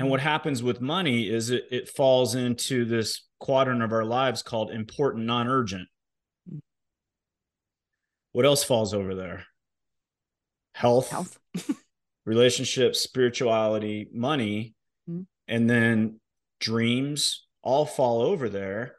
And 0.00 0.08
what 0.08 0.20
happens 0.20 0.62
with 0.62 0.80
money 0.80 1.28
is 1.28 1.50
it, 1.50 1.64
it 1.70 1.86
falls 1.86 2.34
into 2.34 2.86
this 2.86 3.28
quadrant 3.38 3.82
of 3.82 3.92
our 3.92 4.06
lives 4.06 4.42
called 4.42 4.70
important, 4.70 5.26
non 5.26 5.46
urgent. 5.46 5.88
What 8.32 8.46
else 8.46 8.64
falls 8.64 8.94
over 8.94 9.14
there? 9.14 9.44
Health, 10.74 11.10
Health. 11.10 11.38
relationships, 12.24 13.00
spirituality, 13.00 14.08
money, 14.10 14.72
Mhm. 15.06 15.26
and 15.48 15.68
then 15.68 16.18
dreams 16.60 17.46
all 17.60 17.84
fall 17.84 18.22
over 18.22 18.48
there. 18.48 18.96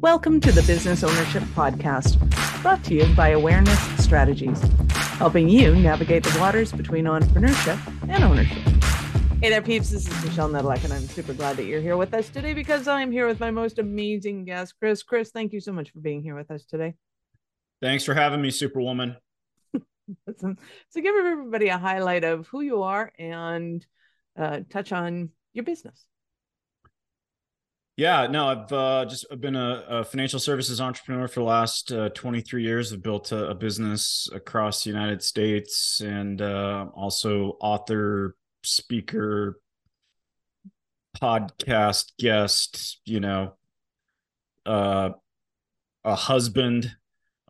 Welcome 0.00 0.40
to 0.40 0.50
the 0.50 0.62
Business 0.62 1.04
Ownership 1.04 1.42
Podcast, 1.54 2.16
brought 2.62 2.82
to 2.84 2.94
you 2.94 3.04
by 3.14 3.30
Awareness 3.32 3.78
Strategies, 4.02 4.62
helping 5.18 5.50
you 5.50 5.74
navigate 5.76 6.22
the 6.24 6.40
waters 6.40 6.72
between 6.72 7.04
entrepreneurship 7.04 7.78
and 8.08 8.24
ownership. 8.24 8.77
Hey 9.40 9.50
there, 9.50 9.62
peeps. 9.62 9.90
This 9.90 10.08
is 10.08 10.24
Michelle 10.24 10.48
Nedelec, 10.48 10.82
and 10.82 10.92
I'm 10.92 11.06
super 11.06 11.32
glad 11.32 11.56
that 11.58 11.64
you're 11.66 11.80
here 11.80 11.96
with 11.96 12.12
us 12.12 12.28
today 12.28 12.54
because 12.54 12.88
I'm 12.88 13.12
here 13.12 13.28
with 13.28 13.38
my 13.38 13.52
most 13.52 13.78
amazing 13.78 14.44
guest, 14.44 14.74
Chris. 14.80 15.04
Chris, 15.04 15.30
thank 15.30 15.52
you 15.52 15.60
so 15.60 15.72
much 15.72 15.92
for 15.92 16.00
being 16.00 16.22
here 16.22 16.34
with 16.34 16.50
us 16.50 16.64
today. 16.64 16.94
Thanks 17.80 18.02
for 18.02 18.14
having 18.14 18.42
me, 18.42 18.50
Superwoman. 18.50 19.16
So 20.30 20.56
give 21.02 21.14
everybody 21.14 21.68
a 21.68 21.76
highlight 21.76 22.24
of 22.24 22.46
who 22.48 22.62
you 22.62 22.82
are 22.82 23.12
and 23.18 23.86
uh, 24.38 24.60
touch 24.70 24.90
on 24.90 25.28
your 25.52 25.64
business. 25.64 26.02
Yeah, 27.98 28.26
no, 28.28 28.46
I've 28.46 28.72
uh, 28.72 29.04
just 29.04 29.26
I've 29.30 29.40
been 29.40 29.56
a, 29.56 29.84
a 29.88 30.04
financial 30.04 30.38
services 30.40 30.80
entrepreneur 30.80 31.28
for 31.28 31.40
the 31.40 31.46
last 31.46 31.92
uh, 31.92 32.08
23 32.10 32.62
years. 32.62 32.92
I've 32.92 33.02
built 33.02 33.32
a, 33.32 33.48
a 33.50 33.54
business 33.54 34.28
across 34.32 34.84
the 34.84 34.90
United 34.90 35.22
States 35.22 36.00
and 36.00 36.40
uh, 36.40 36.86
also 36.94 37.56
author, 37.60 38.36
speaker, 38.62 39.60
podcast 41.20 42.12
guest, 42.18 43.00
you 43.04 43.20
know, 43.20 43.54
uh, 44.66 45.10
a 46.04 46.14
husband, 46.14 46.94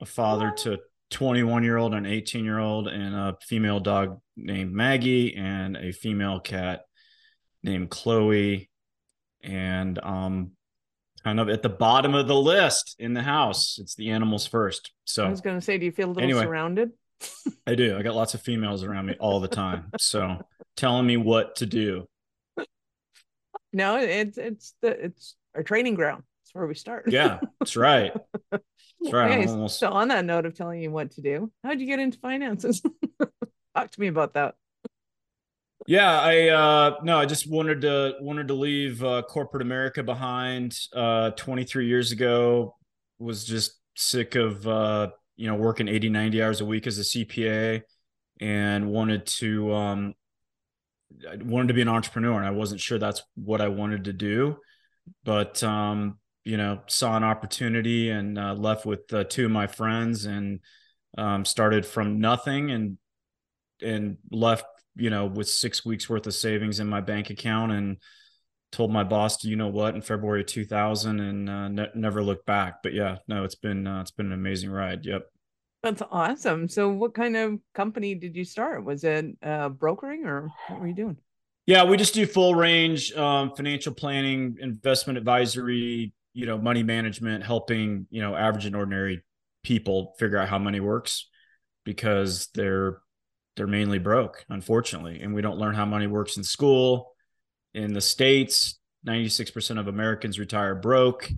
a 0.00 0.06
father 0.06 0.52
to 0.58 0.78
21 1.10 1.64
year 1.64 1.76
old 1.76 1.94
and 1.94 2.06
18 2.06 2.44
year 2.44 2.58
old, 2.58 2.88
and 2.88 3.14
a 3.14 3.36
female 3.42 3.80
dog 3.80 4.20
named 4.36 4.72
Maggie, 4.72 5.34
and 5.36 5.76
a 5.76 5.92
female 5.92 6.40
cat 6.40 6.82
named 7.62 7.90
Chloe 7.90 8.70
and 9.42 9.98
um 10.04 10.52
kind 11.22 11.38
of 11.40 11.48
at 11.48 11.62
the 11.62 11.68
bottom 11.68 12.14
of 12.14 12.26
the 12.26 12.34
list 12.34 12.96
in 12.98 13.14
the 13.14 13.22
house 13.22 13.78
it's 13.80 13.94
the 13.94 14.10
animals 14.10 14.46
first 14.46 14.92
So 15.04 15.24
I 15.24 15.28
was 15.28 15.40
going 15.40 15.56
to 15.56 15.64
say, 15.64 15.78
do 15.78 15.84
you 15.84 15.92
feel 15.92 16.08
a 16.08 16.10
little 16.10 16.22
Anyway. 16.22 16.42
surrounded? 16.42 16.90
i 17.66 17.74
do 17.74 17.96
i 17.96 18.02
got 18.02 18.14
lots 18.14 18.34
of 18.34 18.40
females 18.40 18.82
around 18.84 19.06
me 19.06 19.14
all 19.20 19.38
the 19.40 19.48
time 19.48 19.90
so 19.98 20.38
telling 20.78 21.06
me 21.06 21.16
what 21.16 21.56
to 21.56 21.66
do 21.66 22.06
No, 23.72 23.96
it's 23.98 24.38
it's 24.38 24.74
the 24.80 24.88
it's 25.04 25.34
our 25.54 25.62
training 25.62 25.94
ground. 25.94 26.22
That's 26.42 26.54
where 26.54 26.66
we 26.66 26.74
start. 26.74 27.04
yeah 27.12 27.40
that's 27.60 27.76
right 27.76 28.12
that's 28.50 29.12
right 29.12 29.32
Okay, 29.32 29.46
almost 29.46 29.78
so 29.78 29.90
on 29.90 30.08
that 30.08 30.24
note 30.24 30.46
of 30.46 30.54
telling 30.54 30.80
you 30.80 30.90
what 30.90 31.10
to 31.12 31.20
do, 31.20 31.52
how'd 31.62 31.80
you 31.80 31.86
get 31.86 31.98
into 31.98 32.18
finances? 32.18 32.80
Talk 33.76 33.90
to 33.90 34.00
me 34.00 34.06
about 34.08 34.34
that. 34.34 34.54
yeah 35.86 36.20
i 36.20 36.48
uh 36.48 36.96
no 37.02 37.18
i 37.18 37.24
just 37.26 37.48
wanted 37.50 37.80
to 37.82 38.14
wanted 38.20 38.48
to 38.48 38.54
leave 38.54 39.02
uh, 39.04 39.22
corporate 39.22 39.62
america 39.62 40.02
behind 40.02 40.76
uh 40.94 41.30
23 41.30 41.86
years 41.86 42.10
ago 42.12 42.74
was 43.18 43.44
just 43.44 43.78
sick 43.96 44.34
of 44.34 44.66
uh 44.66 45.08
you 45.36 45.46
know 45.46 45.54
working 45.54 45.86
80 45.88 46.08
90 46.08 46.42
hours 46.42 46.60
a 46.60 46.64
week 46.64 46.86
as 46.86 46.98
a 46.98 47.02
cpa 47.02 47.82
and 48.40 48.90
wanted 48.90 49.26
to 49.26 49.72
um 49.72 50.14
I 51.30 51.36
wanted 51.36 51.68
to 51.68 51.74
be 51.74 51.82
an 51.82 51.88
entrepreneur 51.88 52.36
and 52.38 52.46
I 52.46 52.50
wasn't 52.50 52.80
sure 52.80 52.98
that's 52.98 53.22
what 53.34 53.60
I 53.60 53.68
wanted 53.68 54.04
to 54.04 54.12
do. 54.12 54.58
But 55.24 55.62
um 55.62 56.18
you 56.44 56.56
know 56.56 56.80
saw 56.86 57.16
an 57.16 57.24
opportunity 57.24 58.08
and 58.10 58.38
uh, 58.38 58.54
left 58.54 58.86
with 58.86 59.12
uh, 59.12 59.24
two 59.24 59.46
of 59.46 59.50
my 59.50 59.66
friends 59.66 60.24
and 60.24 60.60
um 61.18 61.44
started 61.44 61.84
from 61.84 62.20
nothing 62.20 62.70
and 62.70 62.96
and 63.82 64.16
left 64.30 64.64
you 64.96 65.10
know 65.10 65.26
with 65.26 65.48
6 65.48 65.84
weeks 65.84 66.08
worth 66.08 66.26
of 66.26 66.34
savings 66.34 66.80
in 66.80 66.88
my 66.88 67.00
bank 67.02 67.28
account 67.30 67.72
and 67.72 67.98
told 68.72 68.90
my 68.90 69.04
boss 69.04 69.38
"Do 69.38 69.50
you 69.50 69.56
know 69.56 69.68
what? 69.68 69.94
In 69.94 70.02
February 70.02 70.40
of 70.40 70.46
2000 70.46 71.20
and 71.20 71.50
uh, 71.50 71.68
ne- 71.68 71.90
never 71.94 72.22
looked 72.22 72.46
back. 72.46 72.82
But 72.82 72.94
yeah 72.94 73.18
no 73.26 73.44
it's 73.44 73.54
been 73.54 73.86
uh, 73.86 74.00
it's 74.00 74.10
been 74.10 74.26
an 74.26 74.32
amazing 74.32 74.70
ride. 74.70 75.04
Yep 75.04 75.26
That's 75.82 76.02
awesome. 76.10 76.68
So, 76.68 76.88
what 76.88 77.14
kind 77.14 77.36
of 77.36 77.58
company 77.74 78.14
did 78.14 78.34
you 78.34 78.44
start? 78.44 78.84
Was 78.84 79.04
it 79.04 79.26
uh, 79.42 79.68
brokering 79.68 80.24
or 80.26 80.50
what 80.68 80.80
were 80.80 80.88
you 80.88 80.94
doing? 80.94 81.16
Yeah, 81.66 81.84
we 81.84 81.96
just 81.96 82.14
do 82.14 82.26
full 82.26 82.54
range 82.54 83.12
um, 83.12 83.54
financial 83.54 83.92
planning, 83.92 84.56
investment 84.60 85.18
advisory, 85.18 86.12
you 86.32 86.46
know, 86.46 86.58
money 86.58 86.82
management, 86.82 87.44
helping 87.44 88.06
you 88.10 88.22
know 88.22 88.34
average 88.34 88.66
and 88.66 88.74
ordinary 88.74 89.22
people 89.62 90.14
figure 90.18 90.38
out 90.38 90.48
how 90.48 90.58
money 90.58 90.80
works 90.80 91.28
because 91.84 92.48
they're 92.54 93.00
they're 93.56 93.66
mainly 93.66 93.98
broke, 93.98 94.44
unfortunately, 94.48 95.20
and 95.20 95.34
we 95.34 95.42
don't 95.42 95.58
learn 95.58 95.74
how 95.74 95.84
money 95.84 96.06
works 96.06 96.36
in 96.36 96.42
school. 96.42 97.12
In 97.74 97.92
the 97.92 98.00
states, 98.00 98.80
ninety 99.04 99.28
six 99.28 99.50
percent 99.50 99.78
of 99.78 99.86
Americans 99.86 100.38
retire 100.38 100.74
broke, 100.74 101.30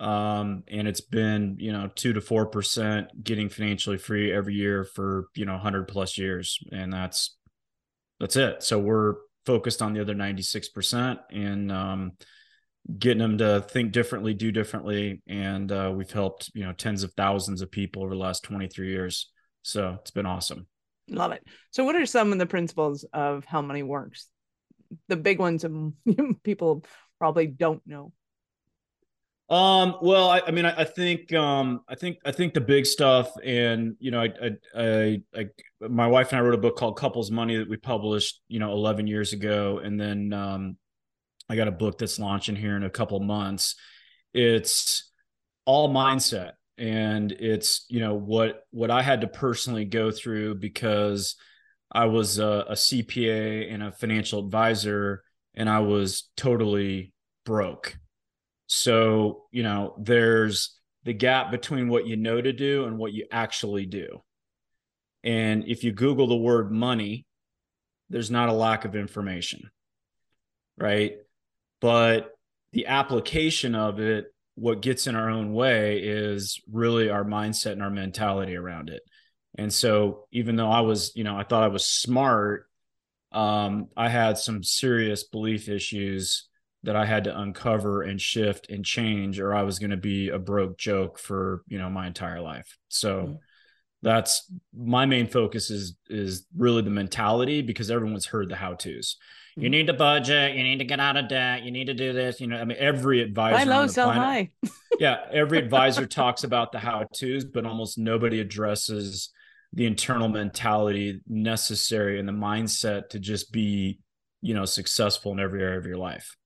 um, 0.00 0.64
and 0.68 0.88
it's 0.88 1.00
been 1.00 1.56
you 1.58 1.72
know 1.72 1.90
two 1.94 2.12
to 2.12 2.20
four 2.20 2.46
percent 2.46 3.22
getting 3.22 3.48
financially 3.48 3.98
free 3.98 4.32
every 4.32 4.54
year 4.54 4.84
for 4.84 5.28
you 5.34 5.44
know 5.44 5.58
hundred 5.58 5.88
plus 5.88 6.18
years, 6.18 6.58
and 6.72 6.92
that's 6.92 7.36
that's 8.20 8.36
it. 8.36 8.62
So 8.62 8.78
we're 8.78 9.14
focused 9.44 9.82
on 9.82 9.92
the 9.92 10.00
other 10.00 10.14
96% 10.14 11.18
and 11.30 11.70
um, 11.70 12.12
getting 12.98 13.18
them 13.18 13.38
to 13.38 13.60
think 13.60 13.92
differently, 13.92 14.34
do 14.34 14.52
differently. 14.52 15.22
And 15.26 15.70
uh, 15.70 15.92
we've 15.94 16.10
helped, 16.10 16.50
you 16.54 16.64
know, 16.64 16.72
tens 16.72 17.02
of 17.02 17.12
thousands 17.14 17.62
of 17.62 17.70
people 17.70 18.02
over 18.02 18.14
the 18.14 18.20
last 18.20 18.42
23 18.44 18.88
years. 18.88 19.30
So 19.62 19.98
it's 20.00 20.10
been 20.10 20.26
awesome. 20.26 20.66
Love 21.08 21.32
it. 21.32 21.42
So, 21.70 21.84
what 21.84 21.96
are 21.96 22.06
some 22.06 22.32
of 22.32 22.38
the 22.38 22.46
principles 22.46 23.04
of 23.12 23.44
how 23.44 23.60
money 23.60 23.82
works? 23.82 24.28
The 25.08 25.16
big 25.16 25.38
ones 25.38 25.64
people 26.44 26.84
probably 27.18 27.46
don't 27.46 27.82
know. 27.86 28.12
Um, 29.50 29.96
well, 30.00 30.30
I, 30.30 30.40
I 30.46 30.50
mean, 30.52 30.64
I, 30.64 30.80
I 30.80 30.84
think, 30.84 31.32
um, 31.34 31.82
I 31.86 31.94
think, 31.94 32.18
I 32.24 32.32
think 32.32 32.54
the 32.54 32.62
big 32.62 32.86
stuff, 32.86 33.30
and 33.44 33.94
you 33.98 34.10
know, 34.10 34.22
I, 34.22 34.30
I, 34.42 34.50
I, 34.74 35.22
I, 35.36 35.46
my 35.86 36.06
wife 36.06 36.32
and 36.32 36.38
I 36.38 36.42
wrote 36.42 36.54
a 36.54 36.58
book 36.58 36.76
called 36.76 36.96
Couples 36.96 37.30
Money 37.30 37.58
that 37.58 37.68
we 37.68 37.76
published, 37.76 38.40
you 38.48 38.58
know, 38.58 38.72
11 38.72 39.06
years 39.06 39.34
ago, 39.34 39.80
and 39.84 40.00
then, 40.00 40.32
um, 40.32 40.76
I 41.48 41.56
got 41.56 41.68
a 41.68 41.72
book 41.72 41.98
that's 41.98 42.18
launching 42.18 42.56
here 42.56 42.76
in 42.76 42.84
a 42.84 42.90
couple 42.90 43.20
months. 43.20 43.76
It's 44.32 45.10
all 45.64 45.88
mindset, 45.88 46.52
and 46.78 47.30
it's 47.32 47.86
you 47.88 48.00
know 48.00 48.14
what 48.14 48.62
what 48.70 48.90
I 48.90 49.02
had 49.02 49.20
to 49.20 49.26
personally 49.26 49.84
go 49.84 50.10
through 50.10 50.56
because 50.56 51.36
I 51.92 52.06
was 52.06 52.38
a, 52.38 52.64
a 52.68 52.72
CPA 52.72 53.72
and 53.72 53.82
a 53.82 53.92
financial 53.92 54.40
advisor, 54.40 55.22
and 55.54 55.68
I 55.68 55.80
was 55.80 56.28
totally 56.36 57.12
broke. 57.44 57.96
So, 58.66 59.44
you 59.50 59.62
know, 59.62 59.94
there's 59.98 60.78
the 61.04 61.12
gap 61.12 61.50
between 61.50 61.88
what 61.88 62.06
you 62.06 62.16
know 62.16 62.40
to 62.40 62.52
do 62.52 62.84
and 62.84 62.98
what 62.98 63.12
you 63.12 63.26
actually 63.30 63.86
do. 63.86 64.22
And 65.22 65.64
if 65.66 65.84
you 65.84 65.92
Google 65.92 66.26
the 66.26 66.36
word 66.36 66.70
money, 66.70 67.26
there's 68.10 68.30
not 68.30 68.48
a 68.48 68.52
lack 68.52 68.84
of 68.84 68.94
information, 68.94 69.70
right? 70.76 71.14
But 71.80 72.32
the 72.72 72.86
application 72.86 73.74
of 73.74 74.00
it, 74.00 74.26
what 74.54 74.82
gets 74.82 75.06
in 75.06 75.16
our 75.16 75.30
own 75.30 75.52
way 75.52 75.98
is 75.98 76.60
really 76.70 77.10
our 77.10 77.24
mindset 77.24 77.72
and 77.72 77.82
our 77.82 77.90
mentality 77.90 78.56
around 78.56 78.88
it. 78.88 79.02
And 79.56 79.72
so, 79.72 80.26
even 80.32 80.56
though 80.56 80.70
I 80.70 80.80
was, 80.80 81.12
you 81.14 81.24
know, 81.24 81.36
I 81.36 81.44
thought 81.44 81.62
I 81.62 81.68
was 81.68 81.86
smart, 81.86 82.66
um, 83.32 83.88
I 83.96 84.08
had 84.08 84.38
some 84.38 84.62
serious 84.62 85.24
belief 85.24 85.68
issues 85.68 86.48
that 86.84 86.96
I 86.96 87.04
had 87.06 87.24
to 87.24 87.38
uncover 87.38 88.02
and 88.02 88.20
shift 88.20 88.70
and 88.70 88.84
change, 88.84 89.40
or 89.40 89.54
I 89.54 89.62
was 89.62 89.78
going 89.78 89.90
to 89.90 89.96
be 89.96 90.28
a 90.28 90.38
broke 90.38 90.78
joke 90.78 91.18
for 91.18 91.62
you 91.66 91.78
know 91.78 91.90
my 91.90 92.06
entire 92.06 92.40
life. 92.40 92.76
So 92.88 93.10
Mhm. 93.26 93.38
that's 94.02 94.50
my 94.76 95.06
main 95.06 95.26
focus 95.26 95.70
is 95.70 95.96
is 96.08 96.46
really 96.56 96.82
the 96.82 96.90
mentality 96.90 97.62
because 97.62 97.90
everyone's 97.90 98.26
heard 98.26 98.48
the 98.48 98.56
how 98.56 98.74
tos. 98.74 99.16
You 99.56 99.68
Mhm. 99.68 99.70
need 99.70 99.86
to 99.86 99.92
budget. 99.94 100.56
You 100.56 100.62
need 100.62 100.78
to 100.78 100.84
get 100.84 101.00
out 101.00 101.16
of 101.16 101.28
debt. 101.28 101.62
You 101.62 101.70
need 101.70 101.86
to 101.86 101.94
do 101.94 102.12
this. 102.12 102.40
You 102.40 102.48
know, 102.48 102.56
I 102.56 102.64
mean, 102.64 102.76
every 102.78 103.20
advisor. 103.20 103.56
Buy 103.56 103.64
low, 103.64 103.86
sell 103.86 104.10
planet- 104.12 104.50
high. 104.62 104.70
yeah, 105.00 105.26
every 105.32 105.58
advisor 105.58 106.06
talks 106.06 106.44
about 106.44 106.72
the 106.72 106.78
how 106.80 107.04
tos, 107.14 107.44
but 107.44 107.64
almost 107.64 107.96
nobody 107.96 108.40
addresses 108.40 109.30
the 109.72 109.86
internal 109.86 110.28
mentality 110.28 111.20
necessary 111.26 112.18
and 112.20 112.28
the 112.28 112.32
mindset 112.32 113.08
to 113.10 113.18
just 113.18 113.50
be, 113.52 113.98
you 114.42 114.54
know, 114.54 114.64
successful 114.64 115.32
in 115.32 115.40
every 115.40 115.62
area 115.62 115.78
of 115.78 115.86
your 115.86 115.96
life. 115.96 116.36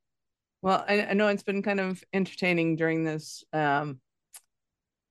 Well, 0.63 0.85
I, 0.89 1.07
I 1.07 1.13
know 1.15 1.29
it's 1.29 1.43
been 1.43 1.63
kind 1.63 1.81
of 1.81 2.03
entertaining 2.13 2.77
during 2.77 3.05
this 3.05 3.45
um 3.53 4.01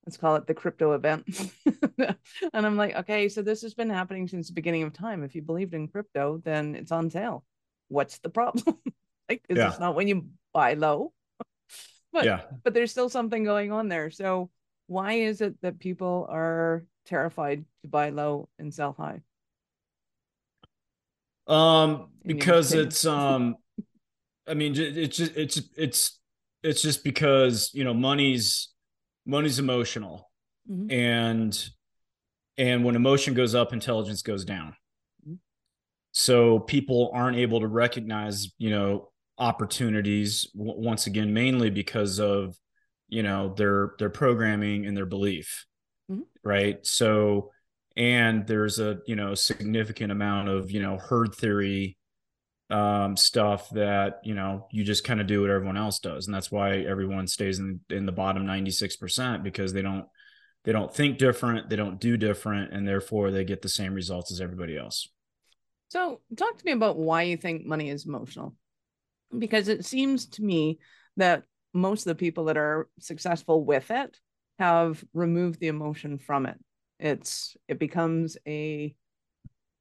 let's 0.05 0.17
call 0.17 0.37
it 0.37 0.47
the 0.47 0.53
crypto 0.53 0.93
event. 0.93 1.27
and 1.97 2.65
I'm 2.65 2.77
like, 2.77 2.95
okay, 2.95 3.27
so 3.27 3.41
this 3.41 3.61
has 3.63 3.73
been 3.73 3.89
happening 3.89 4.25
since 4.29 4.47
the 4.47 4.53
beginning 4.53 4.83
of 4.83 4.93
time. 4.93 5.21
If 5.21 5.35
you 5.35 5.41
believed 5.41 5.73
in 5.73 5.89
crypto, 5.89 6.41
then 6.45 6.75
it's 6.75 6.93
on 6.93 7.09
sale. 7.09 7.43
What's 7.89 8.19
the 8.19 8.29
problem? 8.29 8.77
Like, 9.29 9.43
is 9.49 9.57
Yeah. 9.57 9.71
this 9.71 9.79
not 9.79 9.93
when 9.93 10.07
you 10.07 10.29
buy 10.53 10.75
low? 10.75 11.11
But 12.13 12.25
yeah. 12.25 12.43
but 12.63 12.73
there's 12.73 12.91
still 12.91 13.09
something 13.09 13.43
going 13.43 13.73
on 13.73 13.89
there. 13.89 14.09
So 14.09 14.49
why 14.87 15.13
is 15.13 15.41
it 15.41 15.59
that 15.61 15.79
people 15.79 16.25
are 16.29 16.85
terrified 17.05 17.65
to 17.81 17.89
buy 17.89 18.09
low 18.11 18.47
and 18.57 18.73
sell 18.73 18.93
high? 18.93 19.21
Um, 21.45 22.07
because 22.25 22.73
it's 22.73 23.05
um, 23.05 23.57
I 24.47 24.53
mean, 24.53 24.75
it's 24.77 25.17
just 25.17 25.35
it's 25.35 25.61
it's 25.75 26.19
it's 26.63 26.81
just 26.81 27.03
because 27.03 27.69
you 27.73 27.83
know 27.83 27.93
money's 27.93 28.69
money's 29.25 29.59
emotional, 29.59 30.29
Mhm. 30.69 30.91
and 30.91 31.69
and 32.57 32.83
when 32.83 32.95
emotion 32.95 33.33
goes 33.33 33.53
up, 33.55 33.73
intelligence 33.73 34.21
goes 34.21 34.45
down. 34.45 34.75
Mhm. 35.27 35.39
So 36.11 36.59
people 36.59 37.11
aren't 37.13 37.37
able 37.37 37.59
to 37.59 37.67
recognize 37.67 38.47
you 38.57 38.69
know 38.69 39.11
opportunities 39.37 40.49
w- 40.55 40.79
once 40.79 41.07
again, 41.07 41.33
mainly 41.33 41.69
because 41.69 42.19
of 42.19 42.55
you 43.09 43.23
know 43.23 43.53
their 43.55 43.93
their 43.99 44.09
programming 44.09 44.85
and 44.85 44.95
their 44.95 45.05
belief, 45.05 45.65
Mhm. 46.09 46.23
right? 46.43 46.85
So 46.85 47.51
and 47.95 48.45
there's 48.47 48.79
a 48.79 48.99
you 49.07 49.15
know 49.15 49.33
significant 49.35 50.11
amount 50.11 50.49
of 50.49 50.71
you 50.71 50.81
know 50.81 50.97
herd 50.97 51.35
theory 51.35 51.96
um 52.69 53.15
stuff 53.15 53.69
that 53.69 54.19
you 54.23 54.35
know 54.35 54.67
you 54.71 54.83
just 54.83 55.05
kind 55.05 55.21
of 55.21 55.27
do 55.27 55.41
what 55.41 55.49
everyone 55.49 55.77
else 55.77 55.99
does 55.99 56.25
and 56.27 56.35
that's 56.35 56.51
why 56.51 56.79
everyone 56.79 57.25
stays 57.27 57.59
in 57.59 57.79
in 57.89 58.05
the 58.05 58.11
bottom 58.11 58.45
96% 58.45 59.41
because 59.43 59.71
they 59.71 59.81
don't 59.81 60.05
they 60.65 60.73
don't 60.73 60.93
think 60.93 61.17
different 61.17 61.69
they 61.69 61.77
don't 61.77 61.99
do 62.01 62.17
different 62.17 62.73
and 62.73 62.85
therefore 62.85 63.31
they 63.31 63.45
get 63.45 63.61
the 63.61 63.69
same 63.69 63.93
results 63.93 64.31
as 64.31 64.41
everybody 64.41 64.77
else 64.77 65.07
So, 65.89 66.21
talk 66.35 66.57
to 66.57 66.65
me 66.65 66.73
about 66.73 66.97
why 66.97 67.23
you 67.23 67.37
think 67.37 67.65
money 67.65 67.89
is 67.89 68.05
emotional. 68.05 68.55
Because 69.37 69.67
it 69.67 69.85
seems 69.85 70.25
to 70.27 70.43
me 70.43 70.79
that 71.17 71.43
most 71.73 72.01
of 72.05 72.11
the 72.11 72.15
people 72.15 72.45
that 72.45 72.57
are 72.57 72.87
successful 72.99 73.63
with 73.63 73.89
it 73.91 74.19
have 74.59 75.03
removed 75.13 75.59
the 75.59 75.67
emotion 75.67 76.17
from 76.17 76.45
it. 76.45 76.57
It's 76.99 77.55
it 77.67 77.79
becomes 77.79 78.37
a 78.47 78.95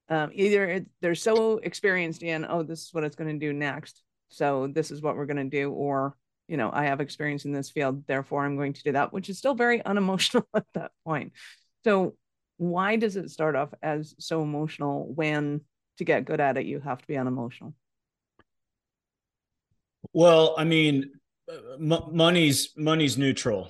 um, 0.08 0.30
either 0.32 0.84
they're 1.00 1.14
so 1.14 1.58
experienced 1.58 2.22
in 2.22 2.46
oh 2.48 2.62
this 2.62 2.82
is 2.82 2.94
what 2.94 3.04
it's 3.04 3.16
going 3.16 3.32
to 3.38 3.46
do 3.46 3.52
next, 3.52 4.02
so 4.28 4.66
this 4.66 4.90
is 4.90 5.02
what 5.02 5.16
we're 5.16 5.26
going 5.26 5.36
to 5.50 5.58
do, 5.62 5.70
or 5.72 6.16
you 6.48 6.56
know 6.56 6.70
I 6.72 6.84
have 6.84 7.00
experience 7.00 7.44
in 7.44 7.52
this 7.52 7.70
field, 7.70 8.06
therefore 8.06 8.44
I'm 8.44 8.56
going 8.56 8.72
to 8.74 8.82
do 8.82 8.92
that, 8.92 9.12
which 9.12 9.28
is 9.28 9.38
still 9.38 9.54
very 9.54 9.84
unemotional 9.84 10.46
at 10.54 10.66
that 10.74 10.92
point. 11.04 11.32
So 11.84 12.16
why 12.58 12.96
does 12.96 13.16
it 13.16 13.30
start 13.30 13.54
off 13.56 13.70
as 13.82 14.14
so 14.18 14.42
emotional 14.42 15.12
when 15.14 15.60
to 15.98 16.04
get 16.04 16.24
good 16.24 16.40
at 16.40 16.56
it 16.56 16.66
you 16.66 16.80
have 16.80 17.00
to 17.00 17.06
be 17.06 17.16
unemotional? 17.16 17.74
well 20.12 20.54
i 20.56 20.62
mean 20.64 21.10
m- 21.80 22.08
money's 22.12 22.72
money's 22.76 23.18
neutral 23.18 23.68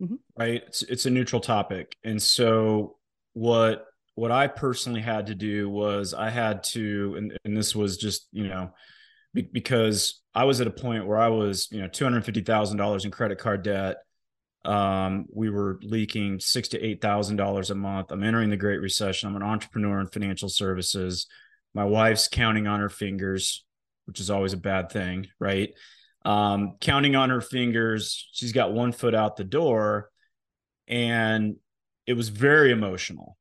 Mhm. 0.00 0.18
right 0.36 0.62
it's 0.66 0.82
it's 0.82 1.06
a 1.06 1.10
neutral 1.10 1.40
topic 1.40 1.96
and 2.04 2.20
so 2.22 2.98
what 3.32 3.86
what 4.18 4.30
i 4.30 4.46
personally 4.46 5.00
had 5.00 5.26
to 5.26 5.34
do 5.34 5.68
was 5.68 6.14
i 6.14 6.28
had 6.28 6.62
to 6.62 7.14
and, 7.16 7.38
and 7.44 7.56
this 7.56 7.74
was 7.74 7.96
just 7.96 8.26
you 8.32 8.46
know 8.46 8.70
be- 9.34 9.48
because 9.52 10.22
i 10.34 10.44
was 10.44 10.60
at 10.60 10.66
a 10.66 10.72
point 10.72 11.06
where 11.06 11.18
i 11.18 11.28
was 11.28 11.68
you 11.70 11.80
know 11.80 11.88
$250000 11.88 13.04
in 13.04 13.10
credit 13.10 13.38
card 13.38 13.62
debt 13.62 13.96
um, 14.64 15.26
we 15.32 15.48
were 15.48 15.78
leaking 15.82 16.40
six 16.40 16.68
to 16.68 16.84
eight 16.84 17.00
thousand 17.00 17.36
dollars 17.36 17.70
a 17.70 17.74
month 17.74 18.10
i'm 18.10 18.24
entering 18.24 18.50
the 18.50 18.56
great 18.56 18.80
recession 18.80 19.28
i'm 19.28 19.36
an 19.36 19.42
entrepreneur 19.42 20.00
in 20.00 20.08
financial 20.08 20.48
services 20.48 21.26
my 21.74 21.84
wife's 21.84 22.28
counting 22.28 22.66
on 22.66 22.80
her 22.80 22.90
fingers 22.90 23.64
which 24.06 24.20
is 24.20 24.30
always 24.30 24.52
a 24.52 24.58
bad 24.58 24.90
thing 24.90 25.26
right 25.38 25.70
um, 26.24 26.74
counting 26.80 27.16
on 27.16 27.30
her 27.30 27.40
fingers. 27.40 28.28
She's 28.32 28.52
got 28.52 28.72
one 28.72 28.92
foot 28.92 29.14
out 29.14 29.36
the 29.36 29.44
door. 29.44 30.10
And 30.86 31.56
it 32.06 32.14
was 32.14 32.28
very 32.28 32.70
emotional, 32.70 33.36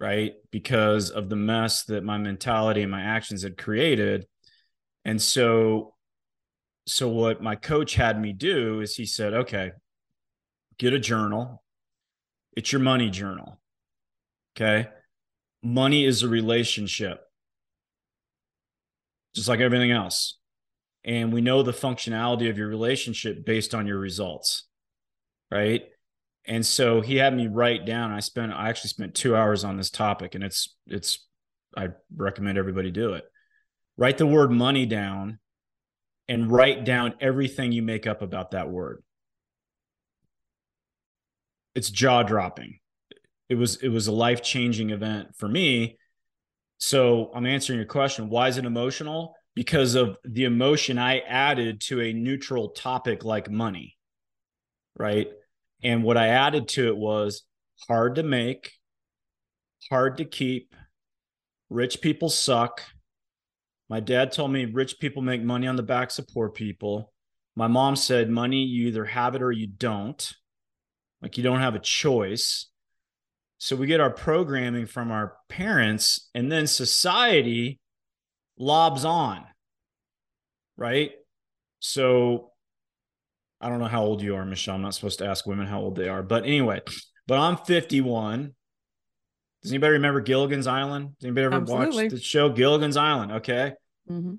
right? 0.00 0.32
Because 0.50 1.10
of 1.10 1.28
the 1.28 1.36
mess 1.36 1.84
that 1.84 2.02
my 2.02 2.18
mentality 2.18 2.82
and 2.82 2.90
my 2.90 3.02
actions 3.02 3.42
had 3.42 3.58
created. 3.58 4.26
And 5.04 5.20
so, 5.20 5.94
so 6.86 7.08
what 7.08 7.42
my 7.42 7.54
coach 7.54 7.94
had 7.94 8.20
me 8.20 8.32
do 8.32 8.80
is 8.80 8.96
he 8.96 9.06
said, 9.06 9.34
okay, 9.34 9.72
get 10.78 10.94
a 10.94 10.98
journal. 10.98 11.62
It's 12.56 12.72
your 12.72 12.80
money 12.80 13.10
journal. 13.10 13.60
Okay. 14.56 14.88
Money 15.62 16.06
is 16.06 16.22
a 16.22 16.28
relationship, 16.28 17.20
just 19.34 19.48
like 19.48 19.60
everything 19.60 19.92
else 19.92 20.40
and 21.04 21.32
we 21.32 21.40
know 21.40 21.62
the 21.62 21.72
functionality 21.72 22.50
of 22.50 22.58
your 22.58 22.68
relationship 22.68 23.44
based 23.44 23.74
on 23.74 23.86
your 23.86 23.98
results 23.98 24.64
right 25.50 25.84
and 26.50 26.66
so 26.66 27.00
he 27.00 27.16
had 27.16 27.34
me 27.34 27.46
write 27.46 27.86
down 27.86 28.12
i 28.12 28.20
spent 28.20 28.52
i 28.52 28.68
actually 28.68 28.88
spent 28.88 29.14
two 29.14 29.34
hours 29.34 29.64
on 29.64 29.76
this 29.76 29.90
topic 29.90 30.34
and 30.34 30.44
it's 30.44 30.76
it's 30.86 31.26
i 31.76 31.88
recommend 32.14 32.58
everybody 32.58 32.90
do 32.90 33.14
it 33.14 33.24
write 33.96 34.18
the 34.18 34.26
word 34.26 34.50
money 34.50 34.84
down 34.84 35.38
and 36.28 36.50
write 36.50 36.84
down 36.84 37.14
everything 37.20 37.72
you 37.72 37.82
make 37.82 38.06
up 38.06 38.20
about 38.20 38.50
that 38.50 38.68
word 38.68 39.02
it's 41.74 41.90
jaw 41.90 42.22
dropping 42.22 42.78
it 43.48 43.54
was 43.54 43.76
it 43.76 43.88
was 43.88 44.08
a 44.08 44.12
life 44.12 44.42
changing 44.42 44.90
event 44.90 45.28
for 45.36 45.48
me 45.48 45.96
so 46.78 47.30
i'm 47.34 47.46
answering 47.46 47.78
your 47.78 47.86
question 47.86 48.28
why 48.28 48.48
is 48.48 48.58
it 48.58 48.64
emotional 48.66 49.34
because 49.54 49.94
of 49.94 50.16
the 50.24 50.44
emotion 50.44 50.98
I 50.98 51.18
added 51.20 51.80
to 51.82 52.00
a 52.00 52.12
neutral 52.12 52.70
topic 52.70 53.24
like 53.24 53.50
money. 53.50 53.96
Right. 54.96 55.28
And 55.82 56.02
what 56.04 56.16
I 56.16 56.28
added 56.28 56.68
to 56.68 56.88
it 56.88 56.96
was 56.96 57.42
hard 57.88 58.16
to 58.16 58.22
make, 58.22 58.72
hard 59.88 60.18
to 60.18 60.24
keep, 60.24 60.74
rich 61.70 62.00
people 62.00 62.28
suck. 62.28 62.82
My 63.88 64.00
dad 64.00 64.32
told 64.32 64.52
me 64.52 64.66
rich 64.66 64.98
people 65.00 65.22
make 65.22 65.42
money 65.42 65.66
on 65.66 65.76
the 65.76 65.82
backs 65.82 66.18
of 66.18 66.28
poor 66.28 66.48
people. 66.48 67.12
My 67.56 67.66
mom 67.66 67.96
said 67.96 68.30
money, 68.30 68.62
you 68.62 68.88
either 68.88 69.04
have 69.04 69.34
it 69.34 69.42
or 69.42 69.52
you 69.52 69.66
don't. 69.66 70.32
Like 71.22 71.36
you 71.36 71.42
don't 71.42 71.60
have 71.60 71.74
a 71.74 71.80
choice. 71.80 72.66
So 73.58 73.76
we 73.76 73.86
get 73.86 74.00
our 74.00 74.10
programming 74.10 74.86
from 74.86 75.10
our 75.10 75.36
parents, 75.50 76.30
and 76.34 76.50
then 76.50 76.66
society 76.66 77.78
lobs 78.58 79.04
on, 79.04 79.44
right? 80.78 81.12
So 81.78 82.52
I 83.60 83.68
don't 83.68 83.78
know 83.78 83.86
how 83.86 84.02
old 84.02 84.22
you 84.22 84.36
are, 84.36 84.44
Michelle. 84.44 84.76
I'm 84.76 84.82
not 84.82 84.94
supposed 84.94 85.18
to 85.18 85.26
ask 85.26 85.46
women 85.46 85.66
how 85.66 85.80
old 85.80 85.96
they 85.96 86.08
are, 86.08 86.22
but 86.22 86.44
anyway, 86.44 86.80
but 87.26 87.38
I'm 87.38 87.56
51. 87.56 88.54
Does 89.62 89.70
anybody 89.70 89.92
remember 89.92 90.20
Gilligan's 90.20 90.66
Island? 90.66 91.18
Does 91.18 91.26
anybody 91.26 91.44
ever 91.44 91.56
Absolutely. 91.56 92.04
watch 92.04 92.12
the 92.12 92.20
show 92.20 92.48
Gilligan's 92.48 92.96
Island? 92.96 93.32
Okay. 93.32 93.74
Mm-hmm. 94.10 94.34